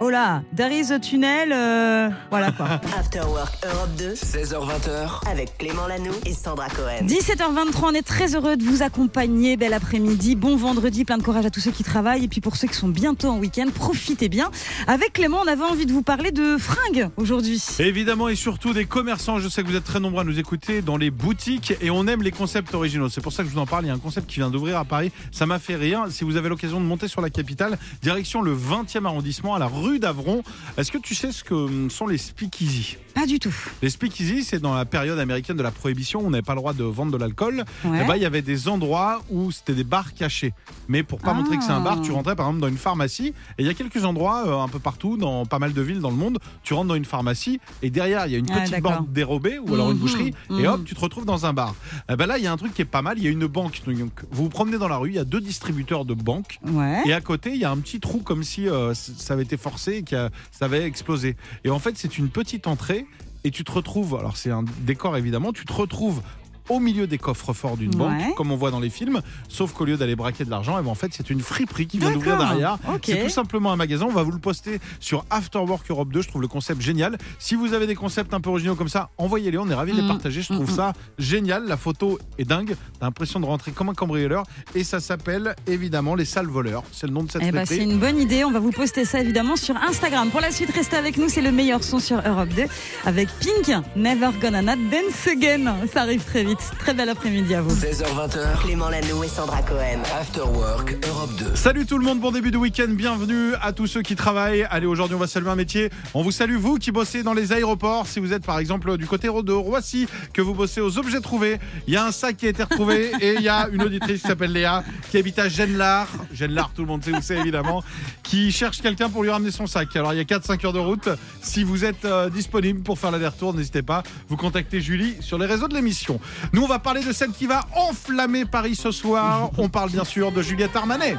Oh 0.00 0.10
là, 0.10 0.42
There 0.56 0.72
is 0.72 0.92
a 0.92 1.00
tunnel. 1.00 1.50
euh, 1.52 2.08
Voilà 2.30 2.52
quoi. 2.52 2.66
After 2.96 3.18
Work 3.20 3.52
Europe 3.64 3.90
2 3.98 4.14
16h20h. 4.14 5.28
avec 5.28 5.58
Clément 5.58 5.88
Lanoux 5.88 6.14
et 6.24 6.32
Sandra 6.34 6.68
Cohen. 6.68 7.04
17h23, 7.04 7.80
on 7.82 7.94
est 7.94 8.02
très 8.06 8.36
heureux 8.36 8.56
de 8.56 8.62
vous 8.62 8.82
accompagner. 8.82 9.56
Bel 9.56 9.72
après-midi, 9.72 10.36
bon 10.36 10.56
vendredi, 10.56 11.04
plein 11.04 11.18
de 11.18 11.24
courage 11.24 11.46
à 11.46 11.50
tous 11.50 11.58
ceux 11.58 11.72
qui 11.72 11.82
travaillent. 11.82 12.24
Et 12.24 12.28
puis 12.28 12.40
pour 12.40 12.54
ceux 12.54 12.68
qui 12.68 12.74
sont 12.74 12.86
bientôt 12.88 13.28
en 13.28 13.38
week-end, 13.38 13.66
profitez 13.74 14.28
bien. 14.28 14.52
Avec 14.86 15.14
Clément, 15.14 15.40
on 15.44 15.48
avait 15.48 15.64
envie 15.64 15.84
de 15.84 15.92
vous 15.92 16.02
parler 16.02 16.30
de 16.30 16.56
fringues 16.58 17.08
aujourd'hui. 17.16 17.60
Évidemment, 17.80 18.28
et 18.28 18.36
surtout 18.36 18.72
des 18.72 18.84
commerçants. 18.84 19.40
Je 19.40 19.48
sais 19.48 19.64
que 19.64 19.68
vous 19.68 19.76
êtes 19.76 19.84
très 19.84 19.98
nombreux 19.98 20.20
à 20.20 20.24
nous 20.24 20.38
écouter 20.38 20.80
dans 20.80 20.96
les 20.96 21.10
boutiques 21.10 21.74
et 21.80 21.90
on 21.90 22.06
aime 22.06 22.22
les 22.22 22.30
concepts 22.30 22.72
originaux. 22.72 23.08
C'est 23.08 23.20
pour 23.20 23.32
ça 23.32 23.42
que 23.42 23.48
je 23.48 23.54
vous 23.54 23.60
en 23.60 23.66
parle. 23.66 23.84
Il 23.86 23.88
y 23.88 23.90
a 23.90 23.94
un 23.94 23.98
concept 23.98 24.28
qui 24.28 24.36
vient 24.36 24.50
d'ouvrir 24.50 24.78
à 24.78 24.84
Paris. 24.84 25.10
Ça 25.32 25.44
m'a 25.44 25.58
fait 25.58 25.74
rire. 25.74 26.04
Si 26.10 26.22
vous 26.22 26.36
avez 26.36 26.48
l'occasion 26.48 26.80
de 26.80 26.86
monter 26.86 27.08
sur 27.08 27.20
la 27.20 27.30
capitale, 27.30 27.78
direction 28.00 28.42
le 28.42 28.54
20e 28.56 29.04
arrondissement, 29.04 29.56
à 29.56 29.58
la 29.58 29.66
rue 29.66 29.87
d'Avron. 29.96 30.42
Est-ce 30.76 30.92
que 30.92 30.98
tu 30.98 31.14
sais 31.14 31.32
ce 31.32 31.42
que 31.42 31.54
hum, 31.54 31.90
sont 31.90 32.06
les 32.06 32.18
speakeasy 32.18 32.96
Pas 33.14 33.26
du 33.26 33.38
tout. 33.38 33.54
Les 33.82 33.88
speakeasy, 33.90 34.44
c'est 34.44 34.58
dans 34.60 34.74
la 34.74 34.84
période 34.84 35.18
américaine 35.18 35.56
de 35.56 35.62
la 35.62 35.70
prohibition 35.70 36.20
où 36.20 36.26
on 36.26 36.30
n'avait 36.30 36.42
pas 36.42 36.54
le 36.54 36.60
droit 36.60 36.74
de 36.74 36.84
vendre 36.84 37.12
de 37.12 37.16
l'alcool. 37.16 37.64
Ouais. 37.84 38.00
Eh 38.02 38.06
ben, 38.06 38.16
il 38.16 38.22
y 38.22 38.26
avait 38.26 38.42
des 38.42 38.68
endroits 38.68 39.22
où 39.30 39.50
c'était 39.50 39.74
des 39.74 39.84
bars 39.84 40.12
cachés. 40.14 40.52
Mais 40.88 41.02
pour 41.02 41.18
pas 41.20 41.30
Ah. 41.30 41.34
montrer 41.34 41.56
que 41.56 41.64
c'est 41.64 41.70
un 41.72 41.80
bar, 41.80 42.00
tu 42.02 42.12
rentrais 42.12 42.36
par 42.36 42.46
exemple 42.46 42.60
dans 42.60 42.68
une 42.68 42.76
pharmacie. 42.76 43.28
Et 43.58 43.62
il 43.62 43.66
y 43.66 43.70
a 43.70 43.74
quelques 43.74 44.04
endroits 44.04 44.44
euh, 44.46 44.58
un 44.62 44.68
peu 44.68 44.78
partout, 44.78 45.16
dans 45.16 45.46
pas 45.46 45.58
mal 45.58 45.72
de 45.72 45.80
villes 45.82 46.00
dans 46.00 46.10
le 46.10 46.16
monde. 46.16 46.38
Tu 46.62 46.74
rentres 46.74 46.88
dans 46.88 46.94
une 46.94 47.04
pharmacie 47.06 47.60
et 47.82 47.88
derrière, 47.90 48.26
il 48.26 48.32
y 48.32 48.34
a 48.34 48.38
une 48.38 48.46
Ah, 48.50 48.60
petite 48.60 48.72
d'accord. 48.72 48.98
bande 49.00 49.12
dérobée 49.12 49.58
ou 49.58 49.72
alors 49.74 49.86
une 49.90 49.94
Mhm, 49.96 50.00
boucherie. 50.00 50.34
Et 50.50 50.52
mhm. 50.52 50.66
hop, 50.66 50.84
tu 50.84 50.94
te 50.94 51.00
retrouves 51.00 51.24
dans 51.24 51.46
un 51.46 51.52
bar. 51.52 51.74
Eh 52.10 52.16
ben 52.16 52.26
là, 52.26 52.36
il 52.38 52.44
y 52.44 52.46
a 52.46 52.52
un 52.52 52.56
truc 52.56 52.74
qui 52.74 52.82
est 52.82 52.84
pas 52.84 53.02
mal. 53.02 53.16
Il 53.18 53.24
y 53.24 53.28
a 53.28 53.30
une 53.30 53.46
banque. 53.46 53.80
Donc, 53.86 54.10
vous 54.30 54.44
vous 54.44 54.48
promenez 54.48 54.76
dans 54.78 54.88
la 54.88 54.96
rue, 54.96 55.10
il 55.10 55.14
y 55.14 55.18
a 55.18 55.24
deux 55.24 55.40
distributeurs 55.40 56.04
de 56.04 56.14
banques. 56.14 56.58
Ouais. 56.66 57.02
Et 57.06 57.12
à 57.12 57.20
côté, 57.20 57.50
il 57.50 57.58
y 57.60 57.64
a 57.64 57.70
un 57.70 57.76
petit 57.78 58.00
trou 58.00 58.18
comme 58.18 58.42
si 58.42 58.68
euh, 58.68 58.92
ça 58.94 59.34
avait 59.34 59.42
été 59.44 59.56
forcé 59.56 59.77
et 59.86 60.02
que 60.02 60.28
ça 60.50 60.64
avait 60.64 60.84
explosé. 60.84 61.36
Et 61.64 61.70
en 61.70 61.78
fait, 61.78 61.96
c'est 61.96 62.18
une 62.18 62.28
petite 62.28 62.66
entrée. 62.66 63.06
et 63.44 63.50
tu 63.50 63.62
te 63.62 63.70
retrouves, 63.70 64.16
alors 64.16 64.36
c'est 64.36 64.50
un 64.50 64.64
décor 64.80 65.16
évidemment, 65.16 65.52
tu 65.52 65.64
te 65.64 65.72
retrouves 65.72 66.22
au 66.68 66.80
milieu 66.80 67.06
des 67.06 67.18
coffres 67.18 67.52
forts 67.52 67.76
d'une 67.76 67.90
banque, 67.90 68.34
comme 68.36 68.50
on 68.52 68.56
voit 68.56 68.70
dans 68.70 68.80
les 68.80 68.90
films, 68.90 69.20
sauf 69.48 69.72
qu'au 69.72 69.84
lieu 69.84 69.96
d'aller 69.96 70.16
braquer 70.16 70.44
de 70.44 70.50
l'argent, 70.50 70.76
eh 70.78 70.82
ben, 70.82 70.90
en 70.90 70.94
fait 70.94 71.12
c'est 71.12 71.30
une 71.30 71.40
friperie 71.40 71.86
qui 71.86 71.98
vient 71.98 72.10
d'ouvrir 72.10 72.36
derrière. 72.38 72.78
C'est 73.04 73.22
tout 73.24 73.28
simplement 73.30 73.72
un 73.72 73.76
magasin, 73.76 74.06
on 74.08 74.12
va 74.12 74.22
vous 74.22 74.32
le 74.32 74.38
poster 74.38 74.80
sur 75.00 75.24
Afterwork 75.30 75.88
Europe 75.90 76.10
2, 76.12 76.22
je 76.22 76.28
trouve 76.28 76.42
le 76.42 76.48
concept 76.48 76.80
génial. 76.80 77.18
Si 77.38 77.54
vous 77.54 77.74
avez 77.74 77.86
des 77.86 77.94
concepts 77.94 78.34
un 78.34 78.40
peu 78.40 78.50
originaux 78.50 78.74
comme 78.74 78.88
ça, 78.88 79.10
envoyez-les, 79.18 79.58
on 79.58 79.68
est 79.68 79.74
ravis 79.74 79.92
de 79.92 79.96
les 79.98 80.02
Mm. 80.02 80.08
partager, 80.08 80.42
je 80.42 80.52
trouve 80.52 80.70
ça 80.70 80.92
génial, 81.18 81.66
la 81.66 81.76
photo 81.76 82.18
est 82.38 82.44
dingue, 82.44 82.74
t'as 82.98 83.06
l'impression 83.06 83.40
de 83.40 83.46
rentrer 83.46 83.72
comme 83.72 83.88
un 83.88 83.94
cambrioleur, 83.94 84.44
et 84.74 84.84
ça 84.84 85.00
s'appelle 85.00 85.54
évidemment 85.66 86.14
les 86.14 86.24
salles 86.24 86.46
voleurs, 86.46 86.82
c'est 86.92 87.06
le 87.06 87.12
nom 87.12 87.22
de 87.22 87.30
cette 87.30 87.42
Eh 87.44 87.50
ben, 87.52 87.64
c'est 87.66 87.78
une 87.82 87.98
bonne 87.98 88.18
idée. 88.18 88.44
On 88.44 88.50
va 88.50 88.58
vous 88.60 88.70
poster 88.72 89.04
ça 89.04 89.20
évidemment 89.20 89.56
sur 89.56 89.76
Instagram. 89.76 90.30
Pour 90.30 90.40
la 90.40 90.50
suite, 90.50 90.70
restez 90.74 90.96
avec 90.96 91.16
nous. 91.16 91.28
C'est 91.28 91.40
le 91.42 91.52
meilleur 91.52 91.82
son 91.84 91.98
sur 91.98 92.20
Europe 92.26 92.48
2 92.50 92.64
avec 93.04 93.28
Pink, 93.40 93.74
Never 93.96 94.30
Gonna 94.40 94.62
Not 94.62 94.76
Dance 94.90 95.26
Again. 95.26 95.74
Ça 95.92 96.02
arrive 96.02 96.24
très 96.24 96.44
vite. 96.44 96.57
Très 96.78 96.94
bel 96.94 97.08
après-midi 97.08 97.54
à 97.54 97.60
vous. 97.60 97.74
16h20h, 97.74 98.62
Clément 98.62 98.88
Lanoux 98.88 99.22
et 99.22 99.28
Sandra 99.28 99.62
Cohen. 99.62 100.00
After 100.18 100.40
Work 100.40 100.96
Europe 101.06 101.30
2. 101.38 101.54
Salut 101.54 101.86
tout 101.86 101.98
le 101.98 102.04
monde, 102.04 102.20
bon 102.20 102.30
début 102.30 102.50
de 102.50 102.56
week-end, 102.56 102.88
bienvenue 102.88 103.52
à 103.60 103.72
tous 103.72 103.86
ceux 103.86 104.02
qui 104.02 104.16
travaillent. 104.16 104.66
Allez, 104.70 104.86
aujourd'hui 104.86 105.14
on 105.16 105.18
va 105.18 105.26
saluer 105.26 105.50
un 105.50 105.56
métier. 105.56 105.90
On 106.14 106.22
vous 106.22 106.30
salue 106.30 106.56
vous 106.56 106.78
qui 106.78 106.90
bossez 106.90 107.22
dans 107.22 107.34
les 107.34 107.52
aéroports. 107.52 108.06
Si 108.06 108.20
vous 108.20 108.32
êtes 108.32 108.44
par 108.44 108.58
exemple 108.58 108.96
du 108.96 109.06
côté 109.06 109.28
de 109.28 109.52
Roissy, 109.52 110.06
que 110.32 110.40
vous 110.40 110.54
bossez 110.54 110.80
aux 110.80 110.98
objets 110.98 111.20
trouvés, 111.20 111.58
il 111.86 111.94
y 111.94 111.96
a 111.96 112.04
un 112.04 112.12
sac 112.12 112.36
qui 112.36 112.46
a 112.46 112.50
été 112.50 112.62
retrouvé 112.62 113.12
et 113.20 113.34
il 113.34 113.42
y 113.42 113.48
a 113.48 113.68
une 113.70 113.82
auditrice 113.82 114.22
qui 114.22 114.28
s'appelle 114.28 114.52
Léa 114.52 114.82
qui 115.10 115.18
habite 115.18 115.38
à 115.38 115.48
Genlard. 115.48 116.08
Genlard, 116.32 116.70
tout 116.74 116.82
le 116.82 116.88
monde 116.88 117.04
sait 117.04 117.12
où 117.12 117.20
c'est 117.20 117.36
évidemment, 117.36 117.84
qui 118.22 118.50
cherche 118.50 118.80
quelqu'un 118.80 119.10
pour 119.10 119.22
lui 119.22 119.30
ramener 119.30 119.50
son 119.50 119.66
sac. 119.66 119.94
Alors 119.96 120.14
il 120.14 120.16
y 120.16 120.20
a 120.20 120.24
4-5 120.24 120.66
heures 120.66 120.72
de 120.72 120.78
route. 120.78 121.08
Si 121.42 121.64
vous 121.64 121.84
êtes 121.84 122.04
euh, 122.04 122.30
disponible 122.30 122.82
pour 122.82 122.98
faire 122.98 123.10
l'aller-retour, 123.10 123.54
n'hésitez 123.54 123.82
pas, 123.82 124.02
vous 124.28 124.36
contactez 124.36 124.80
Julie 124.80 125.16
sur 125.20 125.38
les 125.38 125.46
réseaux 125.46 125.68
de 125.68 125.74
l'émission. 125.74 126.20
Nous 126.52 126.62
on 126.62 126.66
va 126.66 126.78
parler 126.78 127.02
de 127.02 127.12
celle 127.12 127.30
qui 127.30 127.46
va 127.46 127.60
enflammer 127.74 128.44
Paris 128.44 128.74
ce 128.74 128.90
soir. 128.90 129.50
On 129.58 129.68
parle 129.68 129.90
bien 129.90 130.04
sûr 130.04 130.32
de 130.32 130.42
Juliette 130.42 130.74
Armanet. 130.74 131.16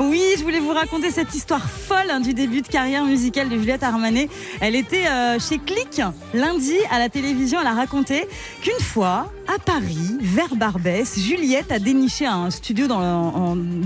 Oui, 0.00 0.22
je 0.38 0.42
voulais 0.42 0.60
vous 0.60 0.72
raconter 0.72 1.10
cette 1.10 1.34
histoire 1.34 1.68
folle 1.68 2.10
hein, 2.10 2.20
du 2.20 2.34
début 2.34 2.62
de 2.62 2.68
carrière 2.68 3.04
musicale 3.04 3.48
de 3.48 3.56
Juliette 3.56 3.82
Armanet. 3.82 4.28
Elle 4.60 4.76
était 4.76 5.06
euh, 5.08 5.38
chez 5.40 5.58
Click 5.58 6.00
lundi 6.32 6.76
à 6.90 6.98
la 6.98 7.08
télévision. 7.08 7.60
Elle 7.60 7.66
a 7.66 7.74
raconté 7.74 8.28
qu'une 8.62 8.84
fois, 8.84 9.32
à 9.48 9.58
Paris, 9.58 10.18
vers 10.20 10.54
Barbès, 10.56 11.18
Juliette 11.18 11.72
a 11.72 11.78
déniché 11.78 12.26
un 12.26 12.50
studio 12.50 12.86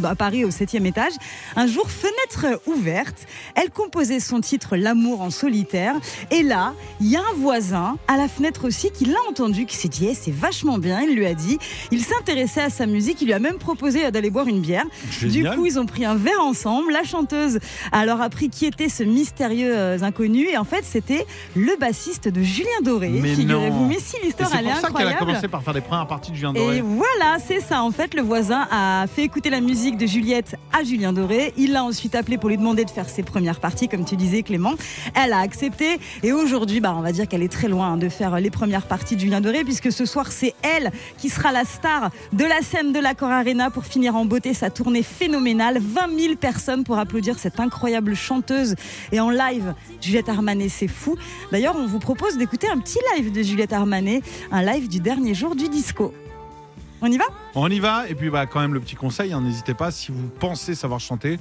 à 0.04 0.14
Paris 0.16 0.44
au 0.44 0.50
7e 0.50 0.84
étage. 0.86 1.12
Un 1.54 1.68
jour, 1.68 1.88
fenêtre 1.88 2.60
ouverte, 2.66 3.26
elle 3.54 3.70
composait 3.70 4.18
son 4.18 4.40
titre 4.40 4.76
L'amour 4.76 5.20
en 5.20 5.30
solitaire. 5.30 5.94
Et 6.32 6.42
là, 6.42 6.74
il 7.00 7.08
y 7.08 7.16
a 7.16 7.20
un 7.20 7.34
voisin 7.36 7.96
à 8.08 8.16
la 8.16 8.26
fenêtre 8.26 8.66
aussi 8.66 8.90
qui 8.90 9.04
l'a 9.04 9.20
entendu, 9.30 9.64
qui 9.66 9.76
s'est 9.76 9.88
dit 9.88 10.08
Eh, 10.08 10.14
c'est 10.14 10.34
vachement 10.34 10.78
bien. 10.82 11.00
Il 11.00 11.16
lui 11.16 11.26
a 11.26 11.34
dit. 11.34 11.58
Il 11.90 12.04
s'intéressait 12.04 12.62
à 12.62 12.70
sa 12.70 12.86
musique. 12.86 13.22
Il 13.22 13.26
lui 13.26 13.32
a 13.32 13.38
même 13.38 13.56
proposé 13.56 14.10
d'aller 14.10 14.30
boire 14.30 14.48
une 14.48 14.60
bière. 14.60 14.84
Du 15.22 15.48
coup, 15.50 15.64
ils 15.64 15.78
ont 15.78 15.86
pris 15.86 16.04
un 16.04 16.14
verre 16.14 16.42
ensemble. 16.42 16.92
La 16.92 17.04
chanteuse 17.04 17.58
a 17.90 18.00
alors 18.00 18.20
appris 18.20 18.50
qui 18.50 18.66
était 18.66 18.88
ce 18.88 19.04
mystérieux 19.04 19.72
euh, 19.74 19.98
inconnu. 20.02 20.48
Et 20.48 20.58
en 20.58 20.64
fait, 20.64 20.84
c'était 20.84 21.26
le 21.56 21.78
bassiste 21.78 22.28
de 22.28 22.42
Julien 22.42 22.68
Doré. 22.82 23.10
Mais 23.10 23.34
Figurez-vous. 23.34 23.86
Mais 23.86 23.98
si, 23.98 24.16
l'histoire, 24.22 24.50
c'est 24.50 24.58
elle 24.58 24.66
est 24.66 24.70
pour 24.70 24.80
ça 24.80 24.88
qu'elle 24.88 25.06
a 25.06 25.10
incroyable. 25.10 25.18
commencé 25.26 25.48
par 25.48 25.62
faire 25.62 25.72
les 25.72 25.80
premières 25.80 26.06
parties 26.06 26.32
de 26.32 26.36
Julien 26.36 26.52
Doré. 26.52 26.78
Et 26.78 26.80
voilà, 26.80 27.38
c'est 27.46 27.60
ça. 27.60 27.82
En 27.82 27.90
fait, 27.92 28.14
le 28.14 28.22
voisin 28.22 28.66
a 28.70 29.06
fait 29.06 29.22
écouter 29.22 29.50
la 29.50 29.60
musique 29.60 29.96
de 29.96 30.06
Juliette 30.06 30.56
à 30.72 30.82
Julien 30.82 31.12
Doré. 31.12 31.52
Il 31.56 31.72
l'a 31.72 31.84
ensuite 31.84 32.14
appelé 32.14 32.38
pour 32.38 32.48
lui 32.48 32.56
demander 32.58 32.84
de 32.84 32.90
faire 32.90 33.08
ses 33.08 33.22
premières 33.22 33.60
parties, 33.60 33.88
comme 33.88 34.04
tu 34.04 34.16
disais, 34.16 34.42
Clément. 34.42 34.74
Elle 35.14 35.32
a 35.32 35.38
accepté. 35.38 35.98
Et 36.22 36.32
aujourd'hui, 36.32 36.80
bah, 36.80 36.94
on 36.96 37.02
va 37.02 37.12
dire 37.12 37.28
qu'elle 37.28 37.42
est 37.42 37.52
très 37.52 37.68
loin 37.68 37.96
de 37.96 38.08
faire 38.08 38.40
les 38.40 38.50
premières 38.50 38.86
parties 38.86 39.14
de 39.14 39.20
Julien 39.20 39.40
Doré, 39.40 39.62
puisque 39.64 39.92
ce 39.92 40.06
soir, 40.06 40.32
c'est 40.32 40.54
elle 40.62 40.71
qui 41.18 41.28
sera 41.28 41.52
la 41.52 41.64
star 41.64 42.10
de 42.32 42.44
la 42.44 42.62
scène 42.62 42.92
de 42.92 43.00
l'Accor 43.00 43.30
Arena 43.30 43.70
pour 43.70 43.84
finir 43.84 44.16
en 44.16 44.24
beauté 44.24 44.54
sa 44.54 44.70
tournée 44.70 45.02
phénoménale. 45.02 45.78
20 45.78 46.18
000 46.18 46.36
personnes 46.36 46.84
pour 46.84 46.98
applaudir 46.98 47.38
cette 47.38 47.60
incroyable 47.60 48.14
chanteuse. 48.14 48.74
Et 49.10 49.20
en 49.20 49.30
live, 49.30 49.74
Juliette 50.00 50.28
Armanet, 50.28 50.68
c'est 50.68 50.88
fou. 50.88 51.16
D'ailleurs, 51.50 51.76
on 51.76 51.86
vous 51.86 51.98
propose 51.98 52.36
d'écouter 52.36 52.68
un 52.68 52.78
petit 52.78 52.98
live 53.14 53.32
de 53.32 53.42
Juliette 53.42 53.72
Armanet, 53.72 54.22
un 54.50 54.62
live 54.62 54.88
du 54.88 55.00
dernier 55.00 55.34
jour 55.34 55.54
du 55.54 55.68
disco. 55.68 56.12
On 57.00 57.10
y 57.10 57.18
va? 57.18 57.24
On 57.56 57.68
y 57.68 57.80
va. 57.80 58.08
Et 58.08 58.14
puis, 58.14 58.30
bah, 58.30 58.46
quand 58.46 58.60
même, 58.60 58.74
le 58.74 58.80
petit 58.80 58.94
conseil, 58.94 59.32
hein, 59.32 59.40
n'hésitez 59.40 59.74
pas, 59.74 59.90
si 59.90 60.12
vous 60.12 60.28
pensez 60.38 60.76
savoir 60.76 61.00
chanter, 61.00 61.40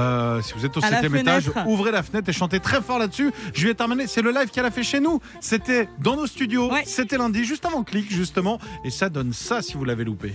euh, 0.00 0.42
si 0.42 0.52
vous 0.54 0.64
êtes 0.64 0.76
au 0.76 0.84
À 0.84 0.88
septième 0.88 1.16
étage, 1.16 1.50
ouvrez 1.66 1.90
la 1.90 2.02
fenêtre 2.02 2.28
et 2.28 2.32
chantez 2.32 2.60
très 2.60 2.80
fort 2.80 2.98
là-dessus. 2.98 3.32
Juliette 3.54 3.80
Armanet, 3.80 4.06
c'est 4.06 4.22
le 4.22 4.30
live 4.30 4.50
qu'elle 4.50 4.66
a 4.66 4.70
fait 4.70 4.82
chez 4.82 5.00
nous. 5.00 5.20
C'était 5.40 5.88
dans 5.98 6.16
nos 6.16 6.26
studios. 6.26 6.70
Ouais. 6.70 6.84
C'était 6.86 7.18
lundi, 7.18 7.44
juste 7.44 7.64
avant 7.64 7.82
Click, 7.82 8.10
justement. 8.12 8.58
Et 8.84 8.90
ça 8.90 9.08
donne 9.08 9.32
ça 9.32 9.62
si 9.62 9.74
vous 9.74 9.84
l'avez 9.84 10.04
loupé. 10.04 10.34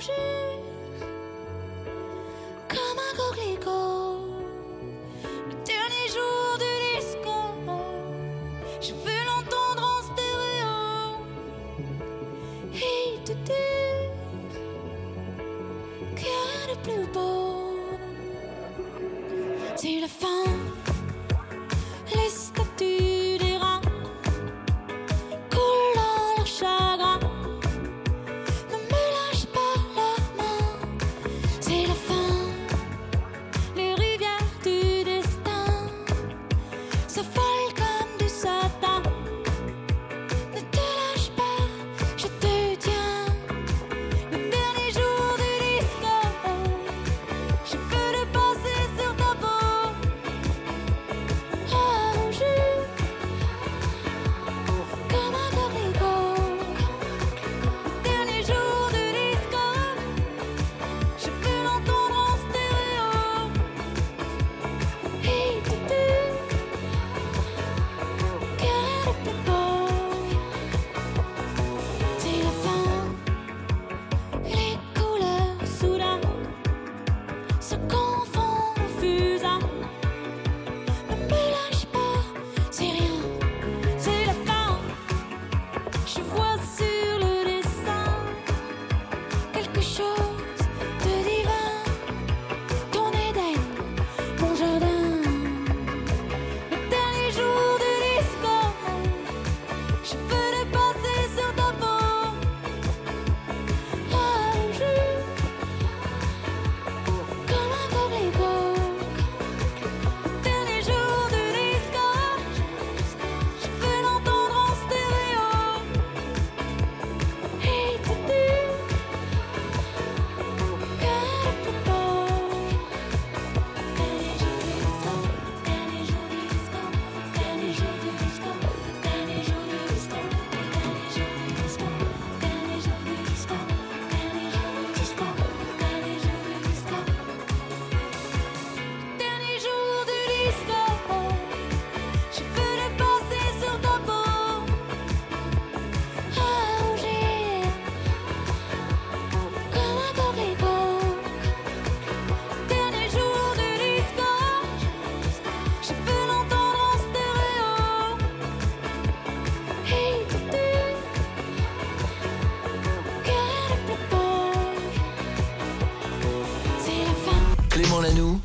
À 0.00 0.39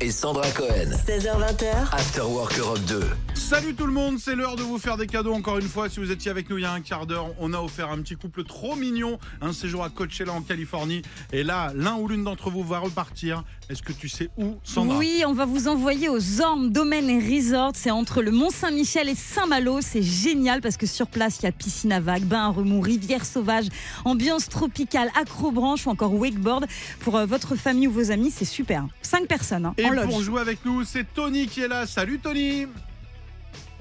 et 0.00 0.10
Sandra 0.10 0.48
Cohen. 0.50 0.90
16h20h, 1.06 1.92
After 1.92 2.28
Work 2.28 2.56
Europe 2.56 2.80
2. 2.86 3.00
Salut 3.48 3.76
tout 3.76 3.86
le 3.86 3.92
monde, 3.92 4.18
c'est 4.18 4.34
l'heure 4.34 4.56
de 4.56 4.62
vous 4.62 4.76
faire 4.76 4.96
des 4.96 5.06
cadeaux 5.06 5.32
encore 5.32 5.58
une 5.58 5.68
fois. 5.68 5.88
Si 5.88 6.00
vous 6.00 6.10
étiez 6.10 6.32
avec 6.32 6.50
nous 6.50 6.58
il 6.58 6.62
y 6.62 6.64
a 6.64 6.72
un 6.72 6.80
quart 6.80 7.06
d'heure, 7.06 7.28
on 7.38 7.52
a 7.52 7.60
offert 7.60 7.92
un 7.92 7.98
petit 7.98 8.16
couple 8.16 8.42
trop 8.42 8.74
mignon, 8.74 9.20
un 9.40 9.52
séjour 9.52 9.84
à 9.84 9.88
Coachella 9.88 10.32
en 10.32 10.42
Californie. 10.42 11.02
Et 11.32 11.44
là, 11.44 11.70
l'un 11.76 11.94
ou 11.94 12.08
l'une 12.08 12.24
d'entre 12.24 12.50
vous 12.50 12.64
va 12.64 12.80
repartir. 12.80 13.44
Est-ce 13.70 13.84
que 13.84 13.92
tu 13.92 14.08
sais 14.08 14.30
où, 14.36 14.56
Sandra? 14.64 14.98
Oui, 14.98 15.22
on 15.28 15.32
va 15.32 15.44
vous 15.44 15.68
envoyer 15.68 16.08
aux 16.08 16.18
Zorn 16.18 16.72
Domaine 16.72 17.08
et 17.08 17.20
Resort. 17.20 17.70
C'est 17.74 17.92
entre 17.92 18.20
le 18.20 18.32
Mont-Saint-Michel 18.32 19.08
et 19.08 19.14
Saint-Malo. 19.14 19.78
C'est 19.80 20.02
génial 20.02 20.60
parce 20.60 20.76
que 20.76 20.86
sur 20.86 21.06
place, 21.06 21.38
il 21.38 21.44
y 21.44 21.48
a 21.48 21.52
piscine 21.52 21.92
à 21.92 22.00
vagues, 22.00 22.24
bain 22.24 22.46
à 22.46 22.48
remous, 22.48 22.80
rivière 22.80 23.24
sauvage, 23.24 23.66
ambiance 24.04 24.48
tropicale, 24.48 25.08
acrobranche 25.16 25.86
ou 25.86 25.90
encore 25.90 26.12
wakeboard. 26.14 26.66
Pour 26.98 27.16
euh, 27.16 27.26
votre 27.26 27.54
famille 27.54 27.86
ou 27.86 27.92
vos 27.92 28.10
amis, 28.10 28.32
c'est 28.32 28.44
super. 28.44 28.88
Cinq 29.02 29.28
personnes 29.28 29.66
hein, 29.66 29.74
Et 29.78 29.86
en 29.86 30.08
pour 30.08 30.20
jouer 30.20 30.40
avec 30.40 30.64
nous, 30.64 30.82
c'est 30.82 31.06
Tony 31.14 31.46
qui 31.46 31.60
est 31.60 31.68
là. 31.68 31.86
Salut 31.86 32.18
Tony 32.18 32.66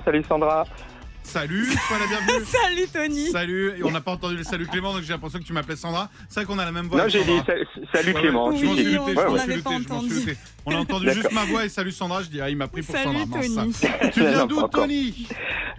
Salut 0.06 0.24
Sandra. 0.28 0.66
Salut, 1.24 1.66
sois 1.66 1.98
la 1.98 2.06
bienvenue 2.06 2.46
Salut 2.64 2.88
Tony. 2.94 3.32
Salut, 3.32 3.74
et 3.80 3.84
on 3.84 3.90
n'a 3.90 4.00
pas 4.00 4.12
entendu 4.12 4.38
le 4.38 4.44
salut 4.44 4.68
Clément, 4.68 4.94
donc 4.94 5.02
j'ai 5.02 5.12
l'impression 5.12 5.40
que 5.40 5.44
tu 5.44 5.54
m'appelais 5.54 5.76
Sandra. 5.76 6.08
C'est 6.30 6.42
vrai 6.42 6.46
qu'on 6.46 6.60
a 6.60 6.66
la 6.66 6.72
même 6.72 6.86
voix. 6.86 7.02
Non, 7.02 7.08
j'ai 7.10 7.24
dit 7.24 7.40
salut 7.92 8.14
Ouais, 8.14 8.22
Clément. 8.22 8.50
ouais, 8.50 8.58
si, 8.58 8.62
je 8.62 8.66
m'en 8.68 8.76
suis 8.76 8.86
Ouais, 8.86 9.14
je 9.16 9.22
m'en 9.90 10.00
ouais. 10.02 10.10
suis 10.10 10.22
suis. 10.22 10.38
On 10.68 10.72
a 10.76 10.78
entendu 10.78 11.12
juste 11.12 11.32
ma 11.32 11.46
voix 11.46 11.66
et 11.66 11.70
salut 11.70 11.92
Sandra, 11.92 12.22
je 12.22 12.30
dis 12.30 12.40
ah 12.42 12.50
il 12.50 12.58
m'a 12.58 12.68
pris 12.68 12.84
pour 12.84 12.94
Salut 12.96 13.18
Sandra. 13.18 13.40
mince. 13.66 13.84
Tu 14.14 14.20
viens 14.20 14.46
d'où. 14.46 14.62
Tony? 14.68 15.28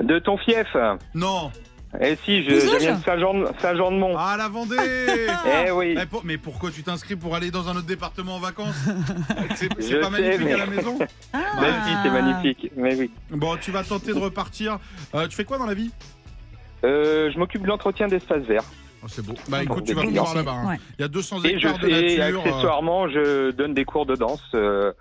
De 0.01 0.19
ton 0.19 0.37
fief. 0.39 0.67
Non. 1.15 1.53
Eh 2.01 2.17
si, 2.25 2.43
je, 2.45 2.51
je 2.51 2.77
viens 2.79 2.97
de 2.97 3.03
Saint-Jean 3.05 3.35
Saint-Jean-de-Mont. 3.61 4.17
Ah 4.19 4.37
la 4.37 4.49
Vendée 4.49 4.77
eh 5.67 5.71
oui. 5.71 5.97
Eh, 6.01 6.05
pour- 6.07 6.25
Mais 6.25 6.37
pourquoi 6.37 6.71
tu 6.71 6.83
t'inscris 6.83 7.17
pour 7.17 7.35
aller 7.35 7.51
dans 7.51 7.69
un 7.69 7.77
autre 7.77 7.87
département 7.87 8.37
en 8.37 8.41
vacances 8.41 8.75
C'est 9.57 9.69
pas 9.75 9.81
sais, 9.83 10.11
magnifique 10.11 10.45
mais- 10.45 10.53
à 10.53 10.57
la 10.59 10.67
maison 10.67 10.99
Ah. 11.33 11.39
Si 11.87 11.93
c'est 12.03 12.11
magnifique. 12.11 12.71
Mais 12.77 12.95
oui. 12.97 13.11
Bon, 13.31 13.57
tu 13.57 13.71
vas 13.71 13.83
tenter 13.85 14.13
de 14.13 14.19
repartir. 14.19 14.79
Euh, 15.15 15.27
tu 15.29 15.37
fais 15.37 15.45
quoi 15.45 15.59
dans 15.59 15.67
la 15.67 15.75
vie? 15.75 15.91
Euh, 16.85 17.31
je 17.33 17.39
m'occupe 17.39 17.63
de 17.63 17.69
l'entretien 17.69 18.09
d'espace 18.09 18.43
vert. 18.43 18.63
oh, 19.03 19.07
C'est 19.09 19.25
beau. 19.25 19.35
Bah 19.49 19.63
écoute, 19.63 19.85
tu 19.85 19.95
vas 19.95 20.03
des 20.03 20.09
pouvoir 20.09 20.35
là-bas. 20.35 20.53
hein. 20.53 20.69
ouais. 20.69 20.77
Il 20.99 21.03
y 21.03 21.05
a 21.05 21.09
200 21.09 21.43
Et 21.45 21.59
je 21.59 21.67
hectares 21.69 21.79
de 21.79 21.89
nature. 21.89 22.41
euh. 22.45 22.49
accessoirement, 22.49 23.09
je 23.09 23.51
donne 23.53 23.73
des 23.75 23.85
cours 23.87 24.05
de 24.07 24.15
danse 24.17 24.43
euh, 24.55 24.93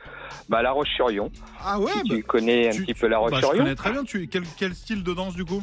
bah, 0.48 0.60
à 0.60 0.62
La 0.62 0.72
Roche-sur-Yon. 0.72 1.30
Ah 1.62 1.80
ouais 1.80 1.92
si 2.04 2.10
bah, 2.10 2.16
tu 2.16 2.24
connais 2.24 2.70
un 2.70 2.72
tu- 2.72 2.84
petit 2.86 2.94
peu 2.94 3.08
La 3.08 3.18
bah, 3.20 3.26
Je 3.30 3.34
Roche-sur-Yon. 3.36 3.64
connais 3.64 3.76
très 3.76 3.92
bien. 3.92 4.04
Tu... 4.04 4.28
Quel, 4.28 4.44
quel 4.58 4.74
style 4.74 5.04
de 5.04 5.14
danse 5.14 5.36
du 5.36 5.44
coup? 5.44 5.62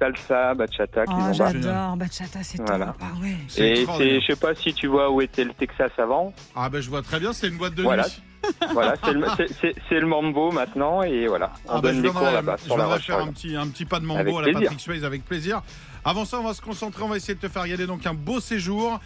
Salsa, 0.00 0.54
bachata, 0.54 1.04
Oh, 1.08 1.12
j'adore. 1.32 1.96
Bachata, 1.96 2.42
c'est 2.42 2.60
Voilà. 2.62 2.86
top. 2.86 2.96
Ah 3.02 3.06
ouais. 3.20 3.36
Et 3.62 3.84
c'est, 3.86 4.20
je 4.20 4.26
sais 4.26 4.36
pas 4.36 4.54
si 4.54 4.72
tu 4.72 4.86
vois 4.86 5.10
où 5.10 5.20
était 5.20 5.44
le 5.44 5.52
Texas 5.52 5.92
avant. 5.98 6.32
Ah 6.56 6.70
bah 6.70 6.80
je 6.80 6.88
vois 6.88 7.02
très 7.02 7.20
bien, 7.20 7.32
c'est 7.34 7.48
une 7.48 7.58
boîte 7.58 7.74
de 7.74 7.82
Voilà. 7.82 8.04
nuit. 8.04 8.22
Voilà, 8.72 8.94
c'est 9.04 9.12
le, 9.12 9.26
c'est- 9.36 9.52
c'est- 9.60 9.74
c'est 9.88 10.00
le 10.00 10.06
mambo 10.06 10.50
maintenant 10.50 11.02
et 11.02 11.26
voilà. 11.26 11.52
On 11.66 11.72
Ah 11.72 11.74
bah, 11.74 11.80
donne 11.88 11.96
je 11.96 12.00
des 12.00 12.08
cours 12.08 12.22
là-bas 12.22 12.56
je 12.58 12.74
viendrai 12.74 12.98
faire 13.00 13.18
un 13.18 13.26
petit, 13.26 13.54
un 13.54 13.68
petit 13.68 13.84
pas 13.84 14.00
de 14.00 14.06
mambo 14.06 14.20
Avec 14.20 14.34
à 14.34 14.38
la 14.38 14.42
plaisir. 14.44 14.60
Patrick 14.62 14.80
Swayze 14.80 15.04
avec 15.04 15.24
plaisir. 15.26 15.60
Avant 16.02 16.24
ça, 16.24 16.40
on 16.40 16.44
va 16.44 16.54
se 16.54 16.62
concentrer, 16.62 17.02
on 17.02 17.08
va 17.08 17.18
essayer 17.18 17.34
de 17.34 17.40
te 17.40 17.48
faire 17.48 17.68
gagner 17.68 17.86
donc 17.86 18.06
un 18.06 18.14
beau 18.14 18.40
séjour. 18.40 18.98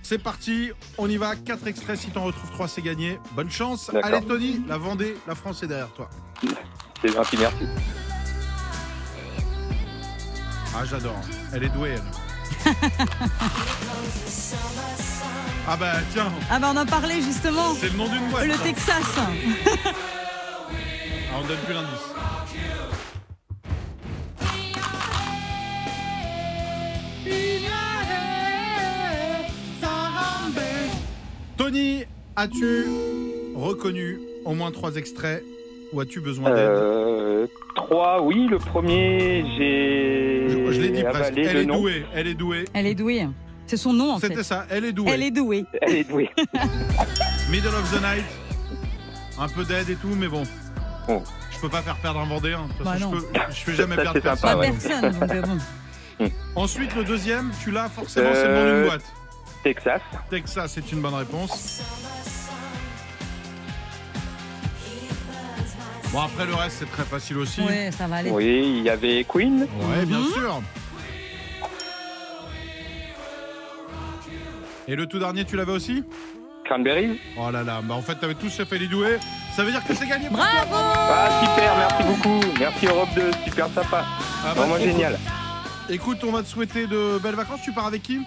C'est 0.00 0.16
parti, 0.22 0.70
on 0.96 1.06
y 1.10 1.18
va. 1.18 1.36
Quatre 1.36 1.66
extraits, 1.66 1.98
si 1.98 2.08
t'en 2.10 2.22
retrouves 2.24 2.50
trois, 2.52 2.66
c'est 2.68 2.80
gagné. 2.80 3.18
Bonne 3.32 3.50
chance. 3.50 3.90
D'accord. 3.92 4.10
Allez 4.14 4.24
Tony, 4.26 4.62
la 4.66 4.78
Vendée, 4.78 5.14
la 5.26 5.34
France 5.34 5.62
est 5.62 5.66
derrière 5.66 5.92
toi. 5.92 6.08
C'est 7.02 7.12
gentil, 7.12 7.36
merci. 7.38 7.66
Ah 10.80 10.84
j'adore, 10.88 11.20
elle 11.52 11.64
est 11.64 11.68
douée 11.70 11.94
elle. 11.96 12.72
ah 15.68 15.76
bah 15.76 15.94
tiens, 16.12 16.30
Ah 16.50 16.58
bah 16.60 16.70
on 16.72 16.76
en 16.76 16.86
parlait 16.86 17.20
justement. 17.20 17.74
c'est 17.74 17.90
le 17.90 17.96
nom 17.96 18.08
d'une 18.08 18.28
boîte. 18.30 18.46
Le 18.46 18.54
ça. 18.54 18.62
Texas. 18.62 19.02
Ah, 19.16 19.26
on 21.36 21.46
donne 21.48 21.58
plus 21.66 21.74
l'indice. 21.74 23.08
Tony, 31.56 32.04
as-tu 32.36 32.84
reconnu 33.54 34.20
au 34.44 34.54
moins 34.54 34.70
trois 34.70 34.94
extraits 34.96 35.42
ou 35.92 36.00
as-tu 36.00 36.20
besoin 36.20 36.50
d'aide 36.50 36.58
Euh, 36.58 37.46
trois, 37.74 38.22
oui. 38.22 38.46
Le 38.48 38.58
premier, 38.58 39.44
j'ai. 39.56 40.46
Je, 40.48 40.72
je 40.72 40.80
l'ai 40.80 40.90
dit 40.90 41.02
presque. 41.02 41.32
Elle 41.36 41.54
le 41.54 41.60
est 41.62 41.66
nom. 41.66 41.80
douée. 41.80 42.04
Elle 42.14 42.26
est 42.28 42.34
douée. 42.34 42.64
Elle 42.74 42.86
est 42.86 42.94
douée. 42.94 43.26
C'est 43.66 43.76
son 43.76 43.92
nom 43.92 44.12
en 44.12 44.18
fait. 44.18 44.28
C'était 44.28 44.42
ça. 44.42 44.66
Elle 44.70 44.84
est 44.86 44.92
douée. 44.92 45.10
Elle 45.12 45.22
est 45.22 45.30
douée. 45.30 45.64
Elle 45.82 45.94
est 45.96 46.04
douée. 46.08 46.30
Middle 47.50 47.68
of 47.68 47.90
the 47.92 48.00
night. 48.02 48.24
Un 49.38 49.48
peu 49.48 49.64
d'aide 49.64 49.88
et 49.90 49.94
tout, 49.96 50.14
mais 50.18 50.28
bon. 50.28 50.42
Bon. 51.06 51.22
Je 51.50 51.58
peux 51.60 51.68
pas 51.68 51.82
faire 51.82 51.96
perdre 51.96 52.20
un 52.20 52.26
Vendéen. 52.26 52.62
De 52.66 52.72
toute 52.74 52.84
Bah 52.84 52.92
façon, 52.94 53.14
je, 53.14 53.20
peux, 53.20 53.40
je 53.50 53.54
fais 53.56 53.74
jamais 53.74 53.96
Ça, 53.96 54.02
perdre 54.02 54.20
personne. 54.20 54.48
sympa, 54.50 54.54
Pas 54.54 54.60
ouais. 54.60 54.72
personne. 54.72 55.18
donc, 55.20 55.30
euh, 55.30 55.42
bon. 55.42 56.30
Ensuite, 56.56 56.94
le 56.96 57.04
deuxième, 57.04 57.50
tu 57.62 57.70
l'as 57.70 57.88
forcément, 57.88 58.30
c'est 58.32 58.48
le 58.48 58.54
nom 58.54 58.60
d'une 58.64 58.72
Euh, 58.74 58.86
boîte. 58.86 59.02
Texas. 59.62 60.00
Texas, 60.30 60.72
c'est 60.74 60.92
une 60.92 61.00
bonne 61.00 61.14
réponse. 61.14 61.82
Bon, 66.12 66.20
après 66.20 66.46
le 66.46 66.54
reste, 66.54 66.76
c'est 66.80 66.90
très 66.90 67.02
facile 67.04 67.36
aussi. 67.38 67.60
Ouais, 67.60 67.90
ça 67.92 68.06
va 68.06 68.16
aller. 68.16 68.30
Oui, 68.30 68.76
il 68.78 68.82
y 68.82 68.90
avait 68.90 69.24
Queen. 69.24 69.60
Ouais, 69.62 70.06
bien 70.06 70.20
Mhm. 70.20 70.32
sûr. 70.32 70.62
Et 74.86 74.96
le 74.96 75.06
tout 75.06 75.18
dernier, 75.18 75.44
tu 75.44 75.56
l'avais 75.56 75.72
aussi 75.72 76.02
Cranberries. 76.64 77.18
Oh 77.38 77.50
là 77.50 77.62
là, 77.62 77.80
bah 77.82 77.94
en 77.94 78.02
fait, 78.02 78.14
t'avais 78.16 78.34
tous 78.34 78.50
fait 78.62 78.78
les 78.78 78.88
doués. 78.88 79.18
Ça 79.54 79.64
veut 79.64 79.70
dire 79.70 79.84
que 79.84 79.94
c'est 79.94 80.06
gagné. 80.06 80.28
Bravo 80.30 80.48
Ah, 80.72 81.40
super, 81.42 81.76
merci 81.76 82.02
beaucoup. 82.04 82.40
Merci 82.58 82.86
Europe 82.86 83.08
2, 83.14 83.30
super 83.44 83.66
sympa. 83.68 84.04
Ah 84.44 84.54
bah, 84.54 84.62
Vraiment 84.64 84.78
génial. 84.78 85.18
Écoute, 85.90 86.18
on 86.24 86.32
va 86.32 86.42
te 86.42 86.48
souhaiter 86.48 86.86
de 86.86 87.18
belles 87.22 87.34
vacances. 87.34 87.60
Tu 87.64 87.72
pars 87.72 87.86
avec 87.86 88.02
qui? 88.02 88.20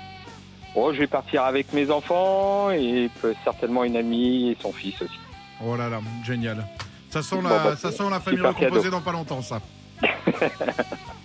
Bon, 0.74 0.91
je 0.94 1.00
vais 1.00 1.08
partir 1.08 1.44
avec 1.44 1.72
mes 1.74 1.89
enfants 1.91 2.72
et 2.72 3.10
peut- 3.22 3.36
certainement 3.44 3.84
une 3.84 3.96
amie 3.98 4.50
et 4.52 4.58
son 4.62 4.72
fils 4.72 5.00
aussi. 5.02 5.20
Oh 5.63 5.76
là 5.76 5.89
là, 5.89 6.00
génial. 6.26 6.65
Ça 7.12 7.21
sent 7.21 7.36
Bon, 7.36 7.41
la, 7.50 7.60
bah, 7.60 7.76
ça 7.78 7.91
sent 7.91 8.04
la 8.10 8.19
famille 8.19 8.41
recomposée 8.41 8.69
cadeau. 8.84 8.89
dans 8.89 9.02
pas 9.02 9.12
longtemps, 9.12 9.41
ça. 9.41 9.60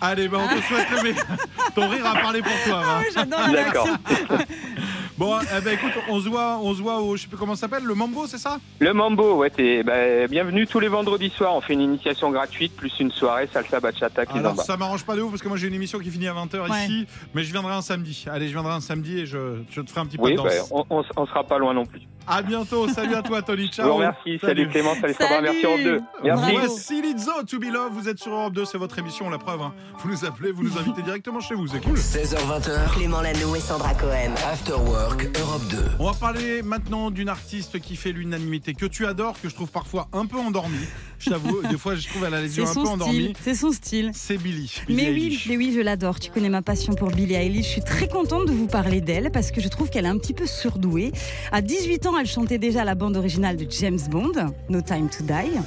Allez, 0.00 0.28
bah 0.28 0.38
on 0.42 0.48
te 0.54 0.62
souhaite 0.64 0.90
le 0.90 1.02
meilleur. 1.02 1.24
Ton 1.74 1.88
rire 1.88 2.04
a 2.06 2.14
parlé 2.20 2.42
pour 2.42 2.52
toi. 2.66 2.82
va. 2.82 3.00
Ah 3.32 3.46
oui, 3.48 3.52
D'accord. 3.54 3.88
Bon, 5.18 5.38
eh 5.40 5.60
ben, 5.62 5.72
écoute, 5.72 5.92
on 6.10 6.20
se 6.20 6.28
voit, 6.28 6.58
on 6.62 6.74
se 6.74 6.82
voit 6.82 7.00
au, 7.00 7.16
je 7.16 7.22
sais 7.22 7.28
plus 7.28 7.38
comment 7.38 7.54
ça 7.54 7.62
s'appelle, 7.62 7.84
le 7.84 7.94
Mambo, 7.94 8.26
c'est 8.26 8.36
ça? 8.36 8.58
Le 8.80 8.92
Mambo, 8.92 9.36
ouais, 9.36 9.48
t'es 9.48 9.82
bah, 9.82 10.26
bienvenue 10.28 10.66
tous 10.66 10.78
les 10.78 10.88
vendredis 10.88 11.30
soirs. 11.30 11.54
On 11.54 11.62
fait 11.62 11.72
une 11.72 11.80
initiation 11.80 12.30
gratuite 12.30 12.76
plus 12.76 12.92
une 13.00 13.10
soirée 13.10 13.48
salsa 13.50 13.80
bachata 13.80 14.24
Alors 14.28 14.34
kizomba. 14.34 14.62
ça 14.62 14.76
m'arrange 14.76 15.04
pas 15.06 15.16
de 15.16 15.22
ouf 15.22 15.30
parce 15.30 15.40
que 15.42 15.48
moi 15.48 15.56
j'ai 15.56 15.68
une 15.68 15.74
émission 15.74 15.98
qui 16.00 16.10
finit 16.10 16.28
à 16.28 16.34
20h 16.34 16.68
Ouais. 16.70 16.84
ici, 16.84 17.06
mais 17.32 17.44
je 17.44 17.50
viendrai 17.52 17.72
un 17.72 17.80
samedi. 17.80 18.26
Allez, 18.30 18.48
je 18.48 18.52
viendrai 18.52 18.74
un 18.74 18.82
samedi 18.82 19.20
et 19.20 19.24
je, 19.26 19.62
je 19.70 19.80
te 19.80 19.88
ferai 19.88 20.02
un 20.02 20.06
petit 20.06 20.18
peu 20.18 20.24
Oui, 20.24 20.32
de 20.36 20.42
bah, 20.42 20.50
danse. 20.54 20.68
on, 20.70 20.84
on, 20.90 21.02
on 21.16 21.26
sera 21.26 21.44
pas 21.44 21.56
loin 21.56 21.72
non 21.72 21.86
plus. 21.86 22.02
À 22.28 22.42
bientôt, 22.42 22.88
salut 22.88 23.14
à 23.14 23.22
toi 23.22 23.40
Tony, 23.42 23.68
ciao. 23.68 23.86
vous 23.88 23.94
remercie. 23.94 24.38
Salut, 24.40 24.68
Clément, 24.68 24.94
salut, 25.00 25.14
Sandra, 25.14 25.34
Salut. 25.36 25.48
merci 25.48 25.64
Europe 25.64 25.80
2. 25.84 26.00
Merci. 26.24 26.52
Voici 26.56 27.02
Lizzo, 27.02 27.42
To 27.46 27.58
Be 27.60 27.64
Love, 27.72 27.92
vous 27.92 28.08
êtes 28.08 28.18
sur 28.18 28.32
Europe 28.32 28.52
2, 28.52 28.64
c'est 28.64 28.78
votre 28.78 28.98
émission, 28.98 29.30
la 29.30 29.38
preuve. 29.38 29.62
hein. 29.62 29.72
Vous 29.98 30.10
nous 30.10 30.24
appelez, 30.24 30.50
vous 30.50 30.64
nous 30.64 30.76
invitez 30.76 31.02
directement 31.02 31.38
chez 31.40 31.54
vous, 31.54 31.68
c'est 31.68 31.80
cool. 31.80 31.96
16h20h, 31.96 32.94
Clément 32.94 33.20
Lanoux 33.20 33.54
et 33.54 33.60
Sandra 33.60 33.94
Cohen. 33.94 34.32
After 34.50 34.72
Work 34.72 35.38
Europe 35.38 35.62
2. 35.70 35.76
On 36.00 36.06
va 36.10 36.14
parler 36.18 36.62
maintenant 36.62 37.10
d'une 37.12 37.28
artiste 37.28 37.78
qui 37.80 37.94
fait 37.94 38.10
l'unanimité, 38.12 38.74
que 38.74 38.86
tu 38.86 39.06
adores, 39.06 39.40
que 39.40 39.48
je 39.48 39.54
trouve 39.54 39.70
parfois 39.70 40.08
un 40.12 40.26
peu 40.26 40.38
endormie. 40.38 40.86
Je 41.18 41.30
t'avoue, 41.30 41.62
des 41.62 41.78
fois 41.78 41.94
je 41.94 42.06
trouve 42.08 42.24
elle 42.24 42.34
a 42.34 42.40
les 42.42 42.56
yeux 42.56 42.64
C'est 42.66 42.78
un 42.78 42.82
peu 42.82 42.88
endormis. 42.88 43.32
C'est 43.42 43.54
son 43.54 43.72
style. 43.72 44.10
C'est 44.14 44.36
Billy. 44.38 44.72
Billie 44.86 45.02
Mais 45.02 45.10
oui, 45.10 45.24
Eilish. 45.26 45.48
mais 45.48 45.56
oui, 45.56 45.72
je 45.74 45.80
l'adore. 45.80 46.20
Tu 46.20 46.30
connais 46.30 46.48
ma 46.48 46.62
passion 46.62 46.94
pour 46.94 47.10
Billie 47.10 47.34
Eilish. 47.34 47.66
Je 47.66 47.70
suis 47.72 47.80
très 47.82 48.08
contente 48.08 48.46
de 48.46 48.52
vous 48.52 48.66
parler 48.66 49.00
d'elle 49.00 49.30
parce 49.30 49.50
que 49.50 49.60
je 49.60 49.68
trouve 49.68 49.90
qu'elle 49.90 50.04
est 50.04 50.08
un 50.08 50.18
petit 50.18 50.34
peu 50.34 50.46
surdouée. 50.46 51.12
À 51.52 51.62
18 51.62 52.06
ans, 52.06 52.18
elle 52.18 52.26
chantait 52.26 52.58
déjà 52.58 52.84
la 52.84 52.94
bande 52.94 53.16
originale 53.16 53.56
de 53.56 53.66
James 53.70 53.98
Bond, 54.10 54.32
No 54.68 54.80
Time 54.82 55.08
to 55.08 55.24
Die. 55.24 55.58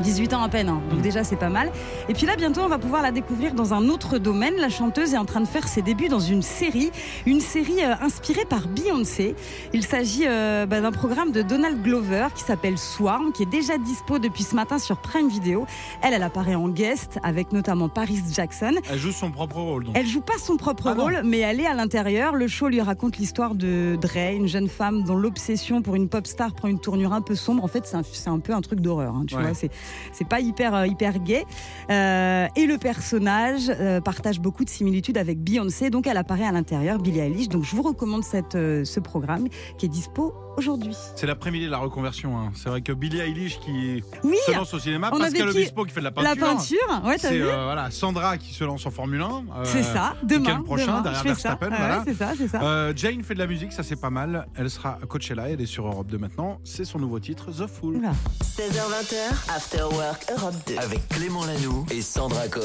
18 0.00 0.34
ans 0.34 0.42
à 0.42 0.48
peine, 0.48 0.68
hein. 0.68 0.80
donc 0.90 1.00
déjà 1.02 1.24
c'est 1.24 1.36
pas 1.36 1.48
mal. 1.48 1.70
Et 2.08 2.14
puis 2.14 2.26
là, 2.26 2.36
bientôt, 2.36 2.62
on 2.62 2.68
va 2.68 2.78
pouvoir 2.78 3.02
la 3.02 3.10
découvrir 3.12 3.54
dans 3.54 3.74
un 3.74 3.88
autre 3.88 4.18
domaine. 4.18 4.54
La 4.58 4.68
chanteuse 4.68 5.14
est 5.14 5.18
en 5.18 5.24
train 5.24 5.40
de 5.40 5.46
faire 5.46 5.68
ses 5.68 5.82
débuts 5.82 6.08
dans 6.08 6.20
une 6.20 6.42
série, 6.42 6.90
une 7.26 7.40
série 7.40 7.82
euh, 7.84 7.94
inspirée 8.00 8.44
par 8.44 8.66
Beyoncé. 8.68 9.34
Il 9.72 9.84
s'agit 9.84 10.24
euh, 10.26 10.66
bah, 10.66 10.80
d'un 10.80 10.92
programme 10.92 11.32
de 11.32 11.42
Donald 11.42 11.82
Glover 11.82 12.28
qui 12.34 12.42
s'appelle 12.42 12.78
Swarm, 12.78 13.32
qui 13.32 13.42
est 13.42 13.50
déjà 13.50 13.78
dispo 13.78 14.18
depuis 14.18 14.42
ce 14.42 14.54
matin 14.54 14.78
sur 14.78 14.96
Prime 14.98 15.28
Video. 15.28 15.66
Elle, 16.02 16.14
elle 16.14 16.22
apparaît 16.22 16.54
en 16.54 16.68
guest 16.68 17.18
avec 17.22 17.52
notamment 17.52 17.88
Paris 17.88 18.20
Jackson. 18.32 18.72
Elle 18.90 18.98
joue 18.98 19.12
son 19.12 19.30
propre 19.30 19.56
rôle. 19.56 19.84
Donc. 19.84 19.96
Elle 19.96 20.06
joue 20.06 20.20
pas 20.22 20.38
son 20.38 20.56
propre 20.56 20.88
Ah 20.88 20.94
rôle, 21.00 21.20
mais 21.24 21.38
elle 21.40 21.60
est 21.60 21.66
à 21.66 21.74
l'intérieur. 21.74 22.34
Le 22.34 22.48
show 22.48 22.68
lui 22.68 22.80
raconte 22.80 23.18
l'histoire 23.18 23.54
de 23.54 23.96
Dre, 24.00 24.32
une 24.34 24.46
jeune 24.48 24.68
femme 24.68 25.04
dont 25.04 25.16
l'obsession 25.16 25.82
pour 25.82 25.94
une 25.94 26.08
pop 26.08 26.26
star 26.26 26.52
prend 26.52 26.68
une 26.68 26.80
tournure 26.80 27.12
un 27.12 27.20
peu 27.22 27.34
sombre. 27.34 27.62
En 27.64 27.68
fait, 27.68 27.84
c'est 28.12 28.28
un, 28.28 28.38
peu 28.38 28.54
un 28.54 28.60
truc 28.60 28.80
d'horreur. 28.80 29.14
hein, 29.14 29.24
tu 29.26 29.36
Ouais. 29.36 29.42
vois, 29.42 29.54
c'est 29.54 29.70
c'est 30.12 30.26
pas 30.26 30.40
hyper 30.40 30.74
euh, 30.74 30.86
hyper 30.86 31.18
gay. 31.18 31.44
Euh, 31.90 32.46
et 32.56 32.66
le 32.66 32.78
personnage 32.78 33.70
euh, 33.70 34.00
partage 34.00 34.40
beaucoup 34.40 34.64
de 34.64 34.70
similitudes 34.70 35.18
avec 35.18 35.38
Beyoncé, 35.38 35.90
donc 35.90 36.06
elle 36.06 36.16
apparaît 36.16 36.44
à 36.44 36.52
l'intérieur, 36.52 36.98
Billie 36.98 37.20
Eilish. 37.20 37.48
Donc 37.48 37.64
je 37.64 37.74
vous 37.74 37.82
recommande 37.82 38.24
cette, 38.24 38.52
ce 38.52 39.00
programme 39.00 39.48
qui 39.78 39.86
est 39.86 39.88
dispo 39.88 40.34
aujourd'hui. 40.56 40.94
C'est 41.16 41.26
l'après-midi 41.26 41.66
de 41.66 41.70
la 41.70 41.78
reconversion. 41.78 42.36
hein. 42.38 42.52
C'est 42.54 42.68
vrai 42.68 42.80
que 42.82 42.92
Billie 42.92 43.20
Eilish 43.20 43.58
qui 43.60 44.02
Oui, 44.24 44.36
se 44.46 44.52
lance 44.52 44.72
au 44.74 44.78
cinéma, 44.78 45.08
on 45.12 45.18
Pascal 45.18 45.42
avait 45.42 45.52
qui 45.52 45.58
Obispo 45.58 45.84
qui 45.84 45.92
fait 45.92 46.00
de 46.00 46.04
la 46.04 46.10
peinture. 46.10 46.30
la 46.30 46.36
peinture, 46.36 46.78
ouais, 47.04 47.16
t'as 47.18 47.28
C'est 47.28 47.34
vu 47.36 47.44
euh, 47.46 47.64
voilà, 47.64 47.90
Sandra 47.90 48.36
qui 48.38 48.52
se 48.54 48.64
lance 48.64 48.84
en 48.86 48.90
Formule 48.90 49.22
1. 49.22 49.24
euh, 49.26 49.64
C'est 49.64 49.82
ça, 49.82 50.14
demain. 50.22 50.62
prochain, 50.62 50.86
demain, 50.86 51.00
derrière. 51.02 51.22
Verstappen, 51.22 51.70
Ouais, 51.70 51.76
voilà. 51.78 52.02
c'est 52.06 52.14
ça, 52.14 52.32
c'est 52.36 52.48
ça. 52.48 52.62
Euh, 52.62 52.92
Jane 52.96 53.22
fait 53.22 53.34
de 53.34 53.38
la 53.38 53.46
musique, 53.46 53.72
ça 53.72 53.82
c'est 53.82 54.00
pas 54.00 54.10
mal. 54.10 54.46
Elle 54.56 54.70
sera 54.70 54.98
à 55.02 55.06
Coachella, 55.06 55.48
elle 55.50 55.60
est 55.60 55.66
sur 55.66 55.86
Europe 55.86 56.06
2 56.08 56.18
maintenant. 56.18 56.58
C'est 56.64 56.84
son 56.84 56.98
nouveau 56.98 57.18
titre, 57.20 57.50
The 57.50 57.66
Fool. 57.66 57.96
Oula. 57.96 58.12
16h20, 58.56 59.50
After 59.54 59.82
Work 59.82 60.26
Europe 60.36 60.54
2. 60.66 60.76
Avec 60.78 61.08
Clément 61.08 61.44
Lanoux 61.46 61.86
et 61.90 62.02
Sandra 62.02 62.46
Cohen. 62.48 62.62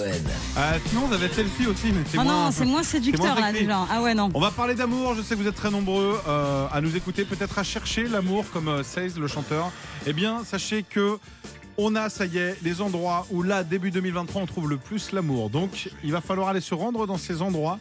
Euh, 0.58 0.78
sinon, 0.88 1.02
vous 1.08 1.14
avez 1.14 1.30
selfie 1.30 1.68
aussi, 1.68 1.88
mais 1.94 2.02
c'est 2.10 2.18
Ah 2.20 2.24
moins. 2.24 2.46
non, 2.46 2.52
c'est 2.52 2.66
moins 2.66 2.84
séducteur 2.84 3.26
moins 3.36 3.40
là 3.42 3.52
déjà. 3.54 3.80
Ah 3.92 4.02
ouais, 4.02 4.14
non. 4.14 4.30
On 4.34 4.40
va 4.40 4.52
parler 4.52 4.76
d'amour, 4.76 5.16
je 5.16 5.22
sais 5.22 5.36
que 5.36 5.40
vous 5.42 5.48
êtes 5.48 5.56
très 5.56 5.72
nombreux 5.72 6.20
euh, 6.28 6.68
à 6.72 6.82
nous 6.82 6.96
écouter, 6.98 7.24
peut-être 7.26 7.58
à 7.60 7.64
chercher 7.76 8.08
l'amour 8.08 8.46
comme 8.54 8.70
euh, 8.70 8.84
Says, 8.84 9.20
le 9.20 9.28
chanteur. 9.28 9.70
Eh 10.08 10.14
bien, 10.14 10.46
sachez 10.46 10.84
que 10.90 11.18
on 11.78 11.94
a, 11.98 12.08
ça 12.10 12.26
y 12.26 12.38
est, 12.38 12.56
les 12.64 12.80
endroits 12.80 13.28
où 13.32 13.44
là, 13.44 13.66
début 13.66 13.92
2023, 13.92 14.42
on 14.44 14.46
trouve 14.46 14.70
le 14.70 14.78
plus 14.78 15.12
l'amour. 15.12 15.50
Donc, 15.50 15.90
il 16.02 16.14
va 16.14 16.22
falloir 16.22 16.48
aller 16.48 16.62
se 16.62 16.74
rendre 16.74 17.06
dans 17.06 17.18
ces 17.18 17.42
endroits 17.42 17.80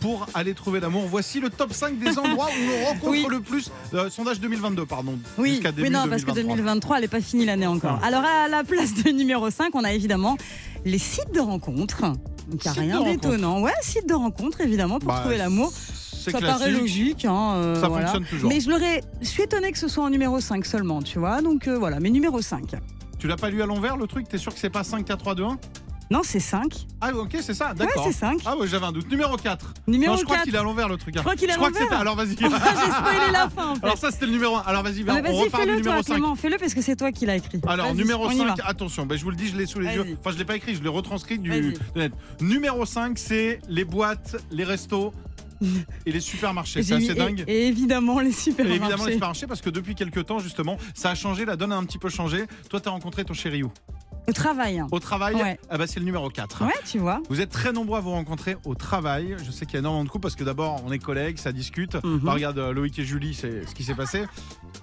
pour 0.00 0.26
aller 0.34 0.52
trouver 0.52 0.80
l'amour. 0.80 1.04
Voici 1.08 1.38
le 1.38 1.48
top 1.48 1.72
5 1.72 1.96
des 1.96 2.18
endroits 2.18 2.48
où 2.48 2.70
on 2.82 2.86
rencontre 2.86 3.08
Oui. 3.08 3.24
le 3.30 3.40
plus. 3.40 3.70
euh, 3.94 4.10
sondage 4.10 4.40
2022, 4.40 4.84
pardon. 4.84 5.16
Oui, 5.38 5.62
oui, 5.78 5.90
non, 5.90 6.08
parce 6.08 6.24
que 6.24 6.32
2023. 6.32 6.56
2023, 6.56 6.96
elle 6.96 7.02
n'est 7.02 7.08
pas 7.08 7.20
finie 7.20 7.46
l'année 7.46 7.68
encore. 7.68 8.00
Ah. 8.02 8.06
Alors, 8.06 8.24
à 8.24 8.48
la 8.48 8.64
place 8.64 8.94
de 8.94 9.10
numéro 9.12 9.48
5, 9.48 9.72
on 9.76 9.84
a 9.84 9.92
évidemment 9.92 10.36
les 10.84 10.98
sites 10.98 11.32
de 11.32 11.40
rencontres. 11.40 12.02
Il 12.50 12.56
n'y 12.56 12.68
a 12.68 12.72
rien 12.72 13.02
d'étonnant. 13.04 13.60
Ouais, 13.60 13.72
sites 13.80 14.08
de 14.08 14.14
rencontres, 14.14 14.60
évidemment, 14.60 14.98
pour 14.98 15.08
Bah, 15.08 15.20
trouver 15.20 15.38
l'amour. 15.38 15.72
C'est 16.26 16.32
Ça 16.32 16.38
classique. 16.38 16.58
paraît 16.58 16.70
logique. 16.72 17.24
hein, 17.24 17.54
euh, 17.56 17.80
Ça 17.80 17.88
voilà. 17.88 18.06
fonctionne 18.08 18.24
toujours. 18.26 18.50
Mais 18.50 18.60
je 18.60 18.68
l'aurais. 18.68 19.00
Je 19.20 19.26
suis 19.26 19.42
étonnée 19.44 19.70
que 19.72 19.78
ce 19.78 19.88
soit 19.88 20.04
en 20.04 20.10
numéro 20.10 20.40
5 20.40 20.66
seulement, 20.66 21.00
tu 21.02 21.18
vois. 21.20 21.40
Donc, 21.40 21.68
euh, 21.68 21.78
voilà, 21.78 22.00
mais 22.00 22.10
numéro 22.10 22.42
5. 22.42 22.72
Tu 23.18 23.28
l'as 23.28 23.36
pas 23.36 23.48
lu 23.50 23.62
à 23.62 23.66
l'envers 23.66 23.96
le 23.96 24.06
truc? 24.06 24.28
T'es 24.28 24.38
sûr 24.38 24.52
que 24.52 24.58
c'est 24.58 24.70
pas 24.70 24.82
5, 24.84 25.04
4, 25.04 25.18
3, 25.18 25.34
2, 25.36 25.44
1 25.44 25.58
Non, 26.10 26.20
c'est 26.22 26.38
5. 26.40 26.86
Ah, 27.00 27.12
ok, 27.14 27.36
c'est 27.40 27.54
ça, 27.54 27.68
Ouais, 27.70 27.74
d'accord. 27.76 28.04
c'est 28.06 28.12
5. 28.12 28.40
ah, 28.44 28.56
ouais, 28.56 28.66
j'avais 28.68 28.86
un 28.86 28.92
doute. 28.92 29.08
Numéro 29.10 29.36
4. 29.36 29.72
Numéro 29.86 30.12
non, 30.12 30.18
je 30.18 30.24
crois 30.24 30.36
4. 30.36 30.44
qu'il 30.46 30.54
est 30.54 30.58
à 30.58 30.62
l'envers 30.62 30.88
le 30.88 30.96
truc. 30.96 31.16
hein. 31.16 31.20
Je 31.20 31.22
crois 31.22 31.34
qu'il 31.36 31.48
est 31.48 31.52
à 31.52 31.54
Je 31.54 31.58
crois 31.58 31.70
que 31.70 31.74
l'envers. 31.74 31.88
c'était. 31.88 32.00
Alors, 32.00 32.16
vas-y. 32.16 32.28
J'ai 32.38 32.92
spoilé 32.92 33.32
la 33.32 33.48
fin, 33.48 33.70
en 33.70 33.74
fait. 33.76 33.84
Alors, 33.84 33.98
ça, 33.98 34.10
c'était 34.10 34.26
le 34.26 34.32
numéro 34.32 34.56
1. 34.56 34.60
Alors, 34.66 34.82
vas-y, 34.82 35.04
Ah, 35.08 35.14
on 35.18 35.22
Vas-y, 35.22 35.32
repart 35.32 35.44
du 35.44 35.50
fais-le, 35.70 35.76
numéro 35.78 35.94
toi, 35.96 36.02
5. 36.02 36.12
Clément. 36.14 36.34
Fais-le 36.36 36.58
parce 36.58 36.74
que 36.74 36.82
c'est 36.82 36.96
toi 36.96 37.10
qui 37.12 37.26
l'as 37.26 37.36
écrit. 37.36 37.60
Alors, 37.66 37.86
Vas-y, 37.86 37.96
numéro 37.96 38.26
on 38.26 38.30
y 38.30 38.36
5, 38.36 38.46
va. 38.58 38.66
attention, 38.66 39.06
ben, 39.06 39.16
je 39.18 39.24
vous 39.24 39.30
le 39.30 39.36
dis, 39.36 39.48
je 39.48 39.56
l'ai 39.56 39.66
sous 39.66 39.78
les 39.80 39.86
Vas-y. 39.86 39.96
yeux. 39.96 40.16
Enfin, 40.20 40.30
je 40.32 40.38
l'ai 40.38 40.44
pas 40.44 40.56
écrit, 40.56 40.74
je 40.74 40.82
l'ai 40.82 40.88
retranscrit 40.88 41.38
du. 41.38 41.50
Vas-y. 41.94 42.10
Numéro 42.40 42.84
5, 42.84 43.18
c'est 43.18 43.58
les 43.68 43.84
boîtes, 43.84 44.36
les 44.50 44.64
restos 44.64 45.12
et 46.04 46.12
les 46.12 46.20
supermarchés. 46.20 46.82
C'est 46.82 46.94
assez 46.94 47.14
dingue. 47.14 47.44
Et, 47.46 47.52
et 47.52 47.66
évidemment, 47.68 48.20
les 48.20 48.30
Et 48.30 48.32
supermarchés. 48.32 48.80
évidemment, 48.80 49.04
les 49.06 49.12
supermarchés, 49.14 49.46
parce 49.46 49.60
que 49.60 49.70
depuis 49.70 49.94
quelques 49.94 50.26
temps, 50.26 50.38
justement, 50.38 50.76
ça 50.94 51.10
a 51.10 51.14
changé, 51.14 51.44
la 51.44 51.56
donne 51.56 51.72
a 51.72 51.76
un 51.76 51.84
petit 51.84 51.98
peu 51.98 52.08
changé. 52.08 52.44
Toi, 52.70 52.80
tu 52.80 52.88
as 52.88 52.92
rencontré 52.92 53.24
ton 53.24 53.34
chéri 53.34 53.62
où? 53.62 53.72
Au 54.28 54.32
travail. 54.32 54.82
Au 54.90 54.98
travail 55.00 55.34
Ouais. 55.36 55.58
ah 55.70 55.78
bah, 55.78 55.86
C'est 55.86 56.00
le 56.00 56.06
numéro 56.06 56.28
4. 56.28 56.64
Ouais, 56.64 56.72
tu 56.84 56.98
vois. 56.98 57.20
Vous 57.28 57.40
êtes 57.40 57.50
très 57.50 57.72
nombreux 57.72 57.98
à 57.98 58.00
vous 58.00 58.10
rencontrer 58.10 58.56
au 58.64 58.74
travail. 58.74 59.36
Je 59.44 59.50
sais 59.50 59.66
qu'il 59.66 59.74
y 59.74 59.76
a 59.76 59.80
énormément 59.80 60.04
de 60.04 60.08
coups 60.08 60.22
parce 60.22 60.34
que 60.36 60.44
d'abord, 60.44 60.82
on 60.86 60.92
est 60.92 60.98
collègues, 60.98 61.38
ça 61.38 61.52
discute. 61.52 61.96
Bah, 62.22 62.32
regarde, 62.32 62.58
euh, 62.58 62.72
Loïc 62.72 62.98
et 62.98 63.04
Julie, 63.04 63.34
c'est 63.34 63.66
ce 63.66 63.74
qui 63.74 63.84
s'est 63.84 63.94
passé. 63.94 64.24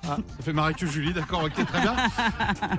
Ah, 0.07 0.17
ça 0.37 0.43
fait 0.43 0.53
marrer 0.53 0.73
que 0.73 0.85
Julie, 0.85 1.13
d'accord, 1.13 1.43
ok, 1.43 1.65
très 1.65 1.81
bien. 1.81 1.95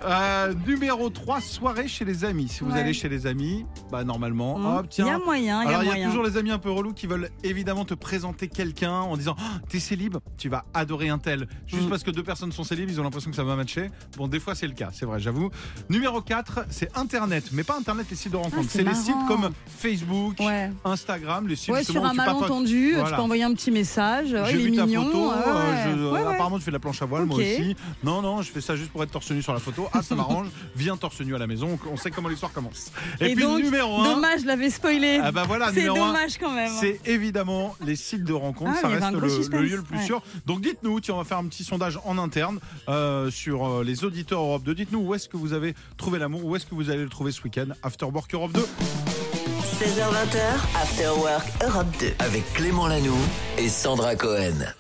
Euh, 0.05 0.53
numéro 0.67 1.09
3, 1.11 1.41
soirée 1.41 1.89
chez 1.89 2.05
les 2.05 2.25
amis. 2.25 2.49
Si 2.49 2.63
vous 2.65 2.71
Ouais. 2.73 2.81
allez 2.81 2.93
chez 2.93 3.09
les 3.09 3.27
amis, 3.27 3.65
bah 3.91 4.05
normalement, 4.05 4.59
Mmh. 4.59 4.67
hop, 4.67 4.87
Il 4.97 4.99
y 4.99 5.03
a 5.03 5.05
tiens. 5.07 5.21
moyen, 5.25 5.63
il 5.63 5.71
y 5.71 5.75
a 5.75 5.79
Alors 5.79 5.83
il 5.83 5.87
y 5.87 5.89
a 5.91 5.93
moyen. 5.95 6.09
toujours 6.09 6.25
les 6.25 6.37
amis 6.37 6.51
un 6.51 6.59
peu 6.59 6.71
relous 6.71 6.93
qui 6.93 7.07
veulent 7.07 7.31
évidemment 7.43 7.85
te 7.85 7.95
présenter 7.95 8.49
quelqu'un 8.49 8.93
en 8.93 9.17
disant 9.17 9.37
Ah, 9.39 9.61
t'es 9.69 9.79
célib, 9.81 10.17
tu 10.37 10.49
vas 10.49 10.65
adorer 10.75 11.09
un 11.09 11.19
tel. 11.19 11.49
Juste 11.67 11.87
Mm. 11.87 11.91
parce 11.91 12.03
que 12.03 12.11
deux 12.11 12.23
personnes 12.23 12.53
sont 12.53 12.65
célibes, 12.65 12.91
ils 12.91 13.01
ont 13.01 13.05
l'impression 13.05 13.31
que 13.31 13.37
ça 13.37 13.45
va 13.45 13.57
matcher. 13.57 13.91
Bon, 14.17 14.29
des 14.29 14.41
fois 14.41 14.55
c'est 14.55 14.67
le 14.67 14.75
cas, 14.75 14.91
c'est 14.93 15.07
vrai, 15.07 15.19
j'avoue. 15.21 15.51
Numéro 15.89 16.21
4, 16.21 16.54
c'est 16.71 16.91
Internet, 16.97 17.45
mais 17.53 17.65
pas 17.65 17.77
Internet 17.77 18.07
les 18.11 18.17
sites 18.17 18.33
de 18.33 18.37
rencontres. 18.37 18.57
Ah, 18.65 18.69
c'est 18.69 18.83
les 18.85 18.95
sites 18.95 19.15
comme 19.29 19.51
Facebook, 19.79 20.37
Ouais. 20.41 20.71
Instagram, 20.85 21.49
les 21.49 21.57
sites 21.57 21.71
Ouais, 21.75 21.85
sur 21.85 22.05
un 22.05 22.11
tu 22.11 22.17
malentendu, 22.17 22.93
Voilà. 22.95 23.11
tu 23.11 23.15
peux 23.17 23.23
envoyer 23.23 23.43
un 23.45 23.53
petit 23.55 23.71
message. 23.71 24.29
J'ai 24.51 24.57
vu 24.57 24.73
ta 24.77 24.87
mignon. 24.87 25.05
photo, 25.05 25.31
euh, 25.31 25.35
ouais. 25.35 25.97
je- 25.97 26.05
Ouais, 26.05 26.21
ouais. 26.23 26.35
apparemment 26.35 26.59
tu 26.59 26.65
fais 26.65 26.71
de 26.71 26.77
la 26.77 26.81
planche 26.81 27.01
à 27.03 27.07
voile, 27.07 27.25
moi 27.27 27.37
aussi. 27.39 27.77
Non, 28.03 28.23
non, 28.23 28.43
je 28.43 28.51
fais 28.51 28.61
ça 28.61 28.77
juste 28.77 28.91
pour 28.91 29.03
être 29.03 29.11
torse 29.11 29.31
nu 29.31 29.43
sur 29.43 29.53
la 29.53 29.59
photo. 29.61 29.89
Ah, 29.93 30.03
ça 30.03 30.15
m'arrange. 30.15 30.49
Viens 30.77 30.97
torse 30.97 31.21
nu 31.21 31.35
à 31.35 31.39
la 31.39 31.47
maison, 31.47 31.79
on 31.91 31.97
sait 31.97 32.11
comment 32.11 32.29
l'histoire 32.29 32.53
commence. 32.53 32.91
Et, 33.21 33.31
Et 33.31 33.35
puis 33.35 33.45
donc, 33.45 33.63
numéro 33.63 34.01
1, 34.01 34.15
Dommage, 34.15 34.41
je 34.43 34.47
l'avais 34.47 34.71
spoilé. 34.71 35.21
ah 35.23 35.33
bah 35.33 35.45
voilà, 35.47 35.69
c'est 35.69 35.81
numéro 35.81 35.97
1, 36.03 36.07
dommage 36.09 36.39
quand 36.39 36.51
même. 36.53 36.71
c'est 36.81 37.01
évidemment 37.07 37.75
les 37.85 37.97
sites 37.97 38.25
de 38.25 38.33
rencontres. 38.33 38.73
Ah, 38.77 38.81
ça 38.83 38.89
reste 38.89 39.13
le, 39.53 39.63
lieu 39.63 39.77
le 39.77 39.83
plus 39.83 40.03
sûr. 40.05 40.23
Donc 40.47 40.61
dites-nous, 40.61 41.01
tiens, 41.01 41.15
on 41.15 41.19
va 41.19 41.25
faire 41.25 41.39
un 41.39 41.47
petit 41.47 41.65
sondage 41.65 41.99
en 42.05 42.19
interne 42.19 42.59
euh, 42.89 43.31
sur 43.31 43.65
euh, 43.67 43.85
les 43.85 44.05
auditeurs 44.05 44.41
Europe 44.41 44.63
2. 44.65 44.75
Dites-nous 44.75 45.01
où 45.01 45.15
est-ce 45.15 45.29
que 45.29 45.37
vous 45.37 45.53
avez 45.53 45.75
trouvé 45.97 46.19
l'amour, 46.19 46.44
où 46.45 46.55
est-ce 46.55 46.67
que 46.67 46.75
vous 46.75 46.91
allez 46.91 47.03
le 47.03 47.09
trouver 47.09 47.33
ce 47.33 47.43
week-end? 47.43 47.69
After 47.83 48.07
Work 48.07 48.35
Europe 48.35 48.53
2. 48.53 48.61
16h20, 48.61 50.39
After 50.77 51.09
Work 51.19 51.47
Europe 51.63 51.87
2. 51.99 52.15
Avec 52.19 52.53
Clément 52.53 52.87
Lanoux 52.87 53.17
et 53.59 53.69
Sandra 53.69 54.15
Cohen. 54.15 54.75